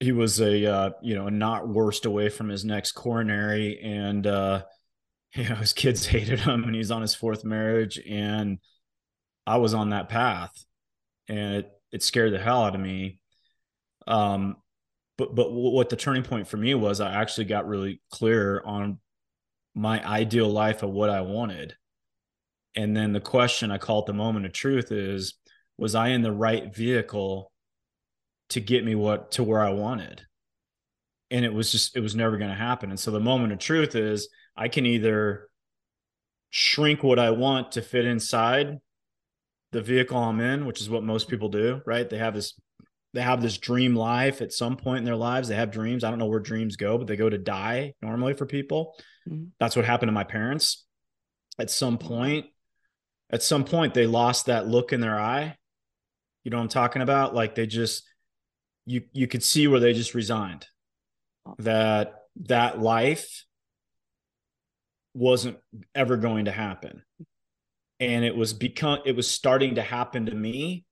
he 0.00 0.10
was 0.10 0.40
a, 0.40 0.66
uh, 0.66 0.90
you 1.02 1.14
know, 1.14 1.28
not 1.28 1.68
worst 1.68 2.04
away 2.04 2.30
from 2.30 2.48
his 2.48 2.64
next 2.64 2.92
coronary. 2.92 3.78
And, 3.80 4.26
uh, 4.26 4.64
you 5.36 5.48
know, 5.48 5.54
his 5.54 5.72
kids 5.72 6.04
hated 6.06 6.40
him 6.40 6.64
and 6.64 6.74
he's 6.74 6.90
on 6.90 7.00
his 7.00 7.14
fourth 7.14 7.44
marriage. 7.44 8.00
And 8.08 8.58
I 9.46 9.58
was 9.58 9.72
on 9.72 9.90
that 9.90 10.08
path 10.08 10.64
and 11.28 11.54
it, 11.54 11.70
it 11.92 12.02
scared 12.02 12.32
the 12.32 12.40
hell 12.40 12.64
out 12.64 12.74
of 12.74 12.80
me. 12.80 13.20
Um, 14.08 14.56
but 15.16 15.34
but 15.34 15.52
what 15.52 15.88
the 15.90 15.96
turning 15.96 16.22
point 16.22 16.48
for 16.48 16.56
me 16.56 16.74
was 16.74 17.00
i 17.00 17.12
actually 17.12 17.44
got 17.44 17.68
really 17.68 18.00
clear 18.10 18.62
on 18.64 18.98
my 19.74 20.04
ideal 20.06 20.48
life 20.48 20.82
of 20.82 20.90
what 20.90 21.10
i 21.10 21.20
wanted. 21.20 21.74
And 22.76 22.96
then 22.96 23.12
the 23.12 23.20
question 23.20 23.70
i 23.70 23.78
call 23.78 24.00
it 24.00 24.06
the 24.06 24.12
moment 24.12 24.46
of 24.46 24.52
truth 24.52 24.92
is 24.92 25.34
was 25.78 25.94
i 25.94 26.08
in 26.08 26.22
the 26.22 26.32
right 26.32 26.74
vehicle 26.74 27.52
to 28.50 28.60
get 28.60 28.84
me 28.84 28.94
what 28.94 29.32
to 29.32 29.44
where 29.44 29.62
i 29.62 29.70
wanted? 29.70 30.22
And 31.30 31.44
it 31.44 31.52
was 31.52 31.72
just 31.72 31.96
it 31.96 32.00
was 32.00 32.14
never 32.14 32.36
going 32.36 32.50
to 32.50 32.56
happen. 32.56 32.90
And 32.90 32.98
so 32.98 33.10
the 33.10 33.20
moment 33.20 33.52
of 33.52 33.58
truth 33.58 33.94
is 33.94 34.28
i 34.56 34.68
can 34.68 34.86
either 34.86 35.48
shrink 36.50 37.02
what 37.02 37.18
i 37.18 37.30
want 37.30 37.72
to 37.72 37.82
fit 37.82 38.04
inside 38.04 38.78
the 39.72 39.82
vehicle 39.82 40.16
i'm 40.16 40.38
in 40.38 40.66
which 40.66 40.80
is 40.80 40.88
what 40.88 41.02
most 41.02 41.28
people 41.28 41.48
do 41.48 41.80
right? 41.84 42.08
They 42.08 42.18
have 42.18 42.34
this 42.34 42.54
they 43.14 43.22
have 43.22 43.40
this 43.40 43.58
dream 43.58 43.94
life 43.94 44.42
at 44.42 44.52
some 44.52 44.76
point 44.76 44.98
in 44.98 45.04
their 45.04 45.16
lives. 45.16 45.48
They 45.48 45.54
have 45.54 45.70
dreams. 45.70 46.02
I 46.02 46.10
don't 46.10 46.18
know 46.18 46.26
where 46.26 46.40
dreams 46.40 46.74
go, 46.74 46.98
but 46.98 47.06
they 47.06 47.16
go 47.16 47.30
to 47.30 47.38
die 47.38 47.94
normally 48.02 48.34
for 48.34 48.44
people. 48.44 48.96
Mm-hmm. 49.28 49.46
That's 49.60 49.76
what 49.76 49.84
happened 49.84 50.08
to 50.08 50.12
my 50.12 50.24
parents. 50.24 50.84
At 51.56 51.70
some 51.70 51.96
point, 51.96 52.46
at 53.30 53.42
some 53.42 53.64
point 53.64 53.94
they 53.94 54.06
lost 54.06 54.46
that 54.46 54.66
look 54.66 54.92
in 54.92 55.00
their 55.00 55.18
eye. 55.18 55.56
You 56.42 56.50
know 56.50 56.56
what 56.56 56.64
I'm 56.64 56.68
talking 56.68 57.02
about? 57.02 57.36
Like 57.36 57.54
they 57.54 57.66
just 57.66 58.02
you 58.84 59.02
you 59.12 59.28
could 59.28 59.44
see 59.44 59.68
where 59.68 59.80
they 59.80 59.92
just 59.92 60.14
resigned. 60.14 60.66
That 61.58 62.14
that 62.46 62.80
life 62.80 63.44
wasn't 65.14 65.58
ever 65.94 66.16
going 66.16 66.46
to 66.46 66.52
happen. 66.52 67.02
And 68.00 68.24
it 68.24 68.34
was 68.34 68.52
become 68.52 68.98
it 69.06 69.14
was 69.14 69.30
starting 69.30 69.76
to 69.76 69.82
happen 69.82 70.26
to 70.26 70.34
me. 70.34 70.84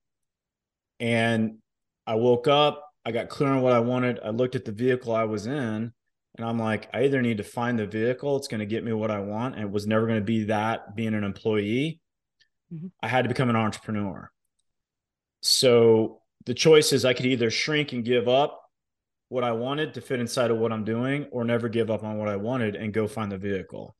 And 1.00 1.58
I 2.06 2.14
woke 2.14 2.48
up, 2.48 2.82
I 3.04 3.12
got 3.12 3.28
clear 3.28 3.50
on 3.50 3.62
what 3.62 3.72
I 3.72 3.80
wanted. 3.80 4.20
I 4.24 4.30
looked 4.30 4.54
at 4.54 4.64
the 4.64 4.72
vehicle 4.72 5.14
I 5.14 5.24
was 5.24 5.46
in 5.46 5.92
and 6.38 6.46
I'm 6.46 6.58
like, 6.58 6.88
I 6.94 7.04
either 7.04 7.20
need 7.20 7.38
to 7.38 7.44
find 7.44 7.78
the 7.78 7.86
vehicle, 7.86 8.36
it's 8.36 8.48
going 8.48 8.60
to 8.60 8.66
get 8.66 8.84
me 8.84 8.92
what 8.92 9.10
I 9.10 9.20
want. 9.20 9.54
And 9.54 9.64
it 9.64 9.70
was 9.70 9.86
never 9.86 10.06
going 10.06 10.20
to 10.20 10.24
be 10.24 10.44
that 10.44 10.96
being 10.96 11.14
an 11.14 11.24
employee. 11.24 12.00
Mm-hmm. 12.72 12.88
I 13.02 13.08
had 13.08 13.22
to 13.22 13.28
become 13.28 13.50
an 13.50 13.56
entrepreneur. 13.56 14.30
So 15.40 16.20
the 16.46 16.54
choice 16.54 16.92
is 16.92 17.04
I 17.04 17.14
could 17.14 17.26
either 17.26 17.50
shrink 17.50 17.92
and 17.92 18.04
give 18.04 18.28
up 18.28 18.60
what 19.28 19.44
I 19.44 19.52
wanted 19.52 19.94
to 19.94 20.00
fit 20.00 20.20
inside 20.20 20.50
of 20.50 20.58
what 20.58 20.72
I'm 20.72 20.84
doing, 20.84 21.26
or 21.32 21.44
never 21.44 21.68
give 21.68 21.90
up 21.90 22.04
on 22.04 22.18
what 22.18 22.28
I 22.28 22.36
wanted 22.36 22.76
and 22.76 22.92
go 22.92 23.08
find 23.08 23.32
the 23.32 23.38
vehicle. 23.38 23.96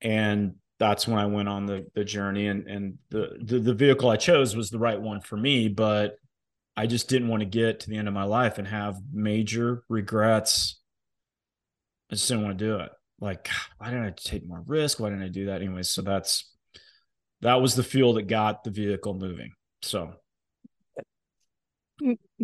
And 0.00 0.54
that's 0.78 1.06
when 1.06 1.18
I 1.18 1.26
went 1.26 1.48
on 1.48 1.66
the 1.66 1.86
the 1.94 2.02
journey 2.02 2.48
and 2.48 2.66
and 2.66 2.98
the, 3.10 3.38
the 3.40 3.58
the 3.58 3.74
vehicle 3.74 4.08
I 4.08 4.16
chose 4.16 4.56
was 4.56 4.70
the 4.70 4.78
right 4.78 5.00
one 5.00 5.20
for 5.20 5.36
me, 5.36 5.68
but 5.68 6.16
I 6.76 6.86
just 6.86 7.08
didn't 7.08 7.28
want 7.28 7.40
to 7.40 7.46
get 7.46 7.80
to 7.80 7.90
the 7.90 7.96
end 7.96 8.08
of 8.08 8.14
my 8.14 8.24
life 8.24 8.58
and 8.58 8.66
have 8.66 8.96
major 9.12 9.84
regrets. 9.88 10.80
I 12.10 12.14
just 12.14 12.28
didn't 12.28 12.44
want 12.44 12.58
to 12.58 12.64
do 12.64 12.76
it. 12.78 12.90
Like, 13.20 13.48
why 13.78 13.90
didn't 13.90 14.06
I 14.06 14.14
take 14.16 14.46
more 14.46 14.62
risk? 14.66 15.00
Why 15.00 15.10
didn't 15.10 15.24
I 15.24 15.28
do 15.28 15.46
that? 15.46 15.62
Anyways, 15.62 15.90
so 15.90 16.02
that's 16.02 16.50
that 17.40 17.60
was 17.60 17.74
the 17.74 17.82
fuel 17.82 18.14
that 18.14 18.28
got 18.28 18.64
the 18.64 18.70
vehicle 18.70 19.14
moving. 19.14 19.52
So 19.82 20.14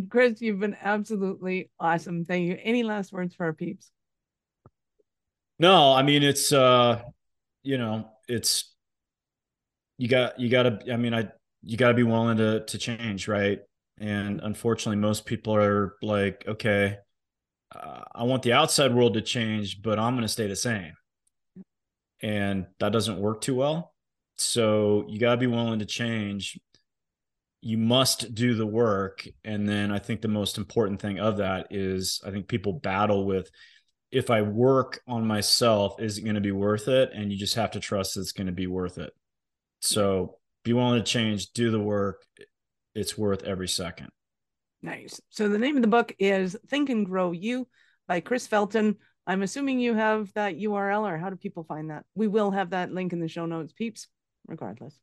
Chris, 0.08 0.40
you've 0.40 0.60
been 0.60 0.76
absolutely 0.80 1.70
awesome. 1.80 2.24
Thank 2.24 2.46
you. 2.46 2.58
Any 2.62 2.82
last 2.82 3.12
words 3.12 3.34
for 3.34 3.46
our 3.46 3.52
peeps? 3.52 3.90
No, 5.58 5.92
I 5.92 6.02
mean 6.02 6.22
it's 6.22 6.52
uh 6.52 7.02
you 7.62 7.78
know, 7.78 8.08
it's 8.28 8.72
you 9.96 10.08
got 10.08 10.38
you 10.38 10.48
got 10.48 10.62
to 10.64 10.92
I 10.92 10.96
mean 10.96 11.14
I 11.14 11.28
you 11.62 11.76
got 11.76 11.88
to 11.88 11.94
be 11.94 12.04
willing 12.04 12.38
to 12.38 12.64
to 12.64 12.78
change, 12.78 13.26
right? 13.26 13.60
And 14.00 14.40
unfortunately 14.42 15.00
most 15.00 15.26
people 15.26 15.54
are 15.54 15.94
like, 16.02 16.44
okay, 16.46 16.98
uh, 17.74 18.02
I 18.14 18.22
want 18.24 18.42
the 18.42 18.52
outside 18.52 18.94
world 18.94 19.14
to 19.14 19.20
change, 19.20 19.82
but 19.82 19.98
I'm 19.98 20.14
going 20.14 20.22
to 20.22 20.28
stay 20.28 20.46
the 20.46 20.56
same. 20.56 20.92
And 22.20 22.66
that 22.80 22.92
doesn't 22.92 23.18
work 23.18 23.40
too 23.40 23.54
well. 23.54 23.94
So 24.36 25.04
you 25.08 25.18
got 25.18 25.32
to 25.32 25.36
be 25.36 25.46
willing 25.46 25.80
to 25.80 25.86
change. 25.86 26.58
You 27.60 27.76
must 27.76 28.34
do 28.34 28.54
the 28.54 28.66
work. 28.66 29.26
And 29.44 29.68
then 29.68 29.90
i 29.90 29.98
think 29.98 30.20
the 30.20 30.28
most 30.28 30.58
important 30.58 31.00
thing 31.00 31.18
of 31.18 31.38
that 31.38 31.68
is 31.70 32.20
i 32.24 32.30
think 32.30 32.48
people 32.48 32.72
battle 32.72 33.26
with 33.26 33.50
if 34.10 34.30
i 34.30 34.40
work 34.42 35.00
on 35.06 35.26
myself 35.26 36.00
is 36.00 36.18
it 36.18 36.22
going 36.22 36.34
to 36.36 36.40
be 36.40 36.52
worth 36.52 36.88
it? 36.88 37.10
And 37.14 37.30
you 37.30 37.38
just 37.38 37.56
have 37.56 37.72
to 37.72 37.80
trust 37.80 38.16
it's 38.16 38.32
going 38.32 38.46
to 38.46 38.52
be 38.52 38.66
worth 38.66 38.98
it. 38.98 39.12
So 39.80 40.38
be 40.64 40.72
willing 40.72 40.98
to 40.98 41.04
change 41.04 41.52
do 41.52 41.70
the 41.70 41.80
work 41.80 42.22
it's 42.98 43.16
worth 43.16 43.42
every 43.44 43.68
second 43.68 44.08
nice 44.82 45.20
so 45.30 45.48
the 45.48 45.58
name 45.58 45.76
of 45.76 45.82
the 45.82 45.88
book 45.88 46.14
is 46.18 46.56
think 46.68 46.90
and 46.90 47.06
grow 47.06 47.32
you 47.32 47.66
by 48.06 48.20
chris 48.20 48.46
felton 48.46 48.96
i'm 49.26 49.42
assuming 49.42 49.80
you 49.80 49.94
have 49.94 50.32
that 50.34 50.56
url 50.56 51.08
or 51.08 51.18
how 51.18 51.30
do 51.30 51.36
people 51.36 51.64
find 51.64 51.90
that 51.90 52.04
we 52.14 52.28
will 52.28 52.50
have 52.50 52.70
that 52.70 52.92
link 52.92 53.12
in 53.12 53.20
the 53.20 53.28
show 53.28 53.46
notes 53.46 53.72
peeps 53.72 54.08
regardless 54.46 54.98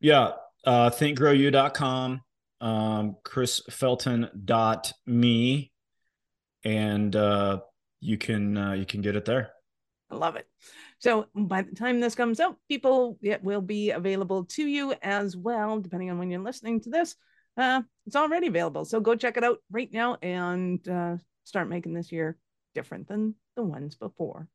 yeah 0.00 0.32
uh, 0.64 0.90
thinkgrowu.com, 0.90 2.20
um, 2.60 3.16
chrisfelton.me, 3.24 5.72
and 6.64 7.16
uh, 7.16 7.58
you 8.00 8.18
can 8.18 8.56
uh, 8.56 8.72
you 8.72 8.86
can 8.86 9.00
get 9.00 9.16
it 9.16 9.24
there. 9.24 9.50
I 10.10 10.16
love 10.16 10.36
it. 10.36 10.46
So 10.98 11.26
by 11.34 11.62
the 11.62 11.74
time 11.74 11.98
this 12.00 12.14
comes 12.14 12.38
out, 12.38 12.58
people 12.68 13.18
it 13.22 13.42
will 13.42 13.62
be 13.62 13.90
available 13.90 14.44
to 14.44 14.64
you 14.64 14.94
as 15.02 15.36
well, 15.36 15.80
depending 15.80 16.10
on 16.10 16.18
when 16.18 16.30
you're 16.30 16.40
listening 16.40 16.80
to 16.82 16.90
this. 16.90 17.16
Uh, 17.56 17.82
it's 18.06 18.16
already 18.16 18.46
available, 18.46 18.84
so 18.84 19.00
go 19.00 19.14
check 19.14 19.36
it 19.36 19.44
out 19.44 19.58
right 19.70 19.92
now 19.92 20.16
and 20.22 20.86
uh, 20.88 21.16
start 21.44 21.68
making 21.68 21.92
this 21.92 22.10
year 22.10 22.38
different 22.74 23.08
than 23.08 23.34
the 23.56 23.62
ones 23.62 23.96
before. 23.96 24.48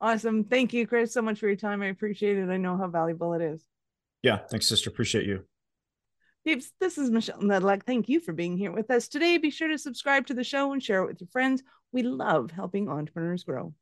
Awesome. 0.00 0.44
Thank 0.44 0.72
you, 0.72 0.86
Chris, 0.86 1.12
so 1.12 1.20
much 1.20 1.38
for 1.38 1.46
your 1.46 1.56
time. 1.56 1.82
I 1.82 1.86
appreciate 1.86 2.38
it. 2.38 2.48
I 2.48 2.56
know 2.56 2.78
how 2.78 2.88
valuable 2.88 3.34
it 3.34 3.42
is. 3.42 3.62
Yeah, 4.22 4.38
thanks, 4.38 4.66
sister. 4.66 4.88
Appreciate 4.88 5.26
you. 5.26 5.44
Peeps, 6.46 6.72
this 6.80 6.96
is 6.96 7.10
Michelle 7.10 7.40
Nedelec. 7.40 7.84
Thank 7.84 8.08
you 8.08 8.18
for 8.18 8.32
being 8.32 8.56
here 8.56 8.72
with 8.72 8.90
us 8.90 9.08
today. 9.08 9.36
Be 9.36 9.50
sure 9.50 9.68
to 9.68 9.76
subscribe 9.76 10.26
to 10.28 10.34
the 10.34 10.42
show 10.42 10.72
and 10.72 10.82
share 10.82 11.02
it 11.02 11.06
with 11.06 11.20
your 11.20 11.28
friends. 11.28 11.62
We 11.92 12.02
love 12.02 12.50
helping 12.50 12.88
entrepreneurs 12.88 13.44
grow. 13.44 13.74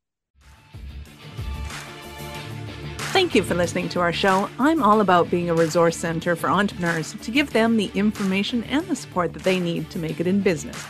Thank 3.19 3.35
you 3.35 3.43
for 3.43 3.57
listening 3.57 3.89
to 3.89 4.01
our 4.01 4.13
show. 4.13 4.49
I'm 4.61 4.81
all 4.81 5.01
about 5.01 5.29
being 5.29 5.51
a 5.51 5.55
resource 5.55 5.97
center 5.97 6.37
for 6.37 6.49
entrepreneurs 6.49 7.15
to 7.15 7.33
give 7.33 7.53
them 7.53 7.77
the 7.77 7.91
information 7.97 8.63
and 8.63 8.87
the 8.87 8.95
support 8.95 9.33
that 9.33 9.43
they 9.43 9.59
need 9.59 9.91
to 9.91 9.99
make 9.99 10.21
it 10.21 10.29
in 10.29 10.41
business. 10.41 10.81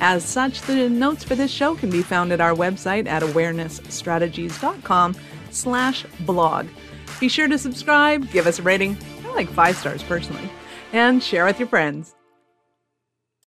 As 0.00 0.24
such, 0.24 0.60
the 0.62 0.88
notes 0.88 1.22
for 1.22 1.36
this 1.36 1.52
show 1.52 1.76
can 1.76 1.88
be 1.88 2.02
found 2.02 2.32
at 2.32 2.40
our 2.40 2.52
website 2.52 3.06
at 3.06 3.22
awarenessstrategies.com 3.22 5.14
slash 5.52 6.04
blog. 6.22 6.66
Be 7.20 7.28
sure 7.28 7.46
to 7.46 7.56
subscribe, 7.56 8.28
give 8.32 8.48
us 8.48 8.58
a 8.58 8.62
rating. 8.62 8.98
I 9.24 9.34
like 9.34 9.48
five 9.48 9.76
stars 9.76 10.02
personally, 10.02 10.50
and 10.92 11.22
share 11.22 11.44
with 11.44 11.60
your 11.60 11.68
friends. 11.68 12.17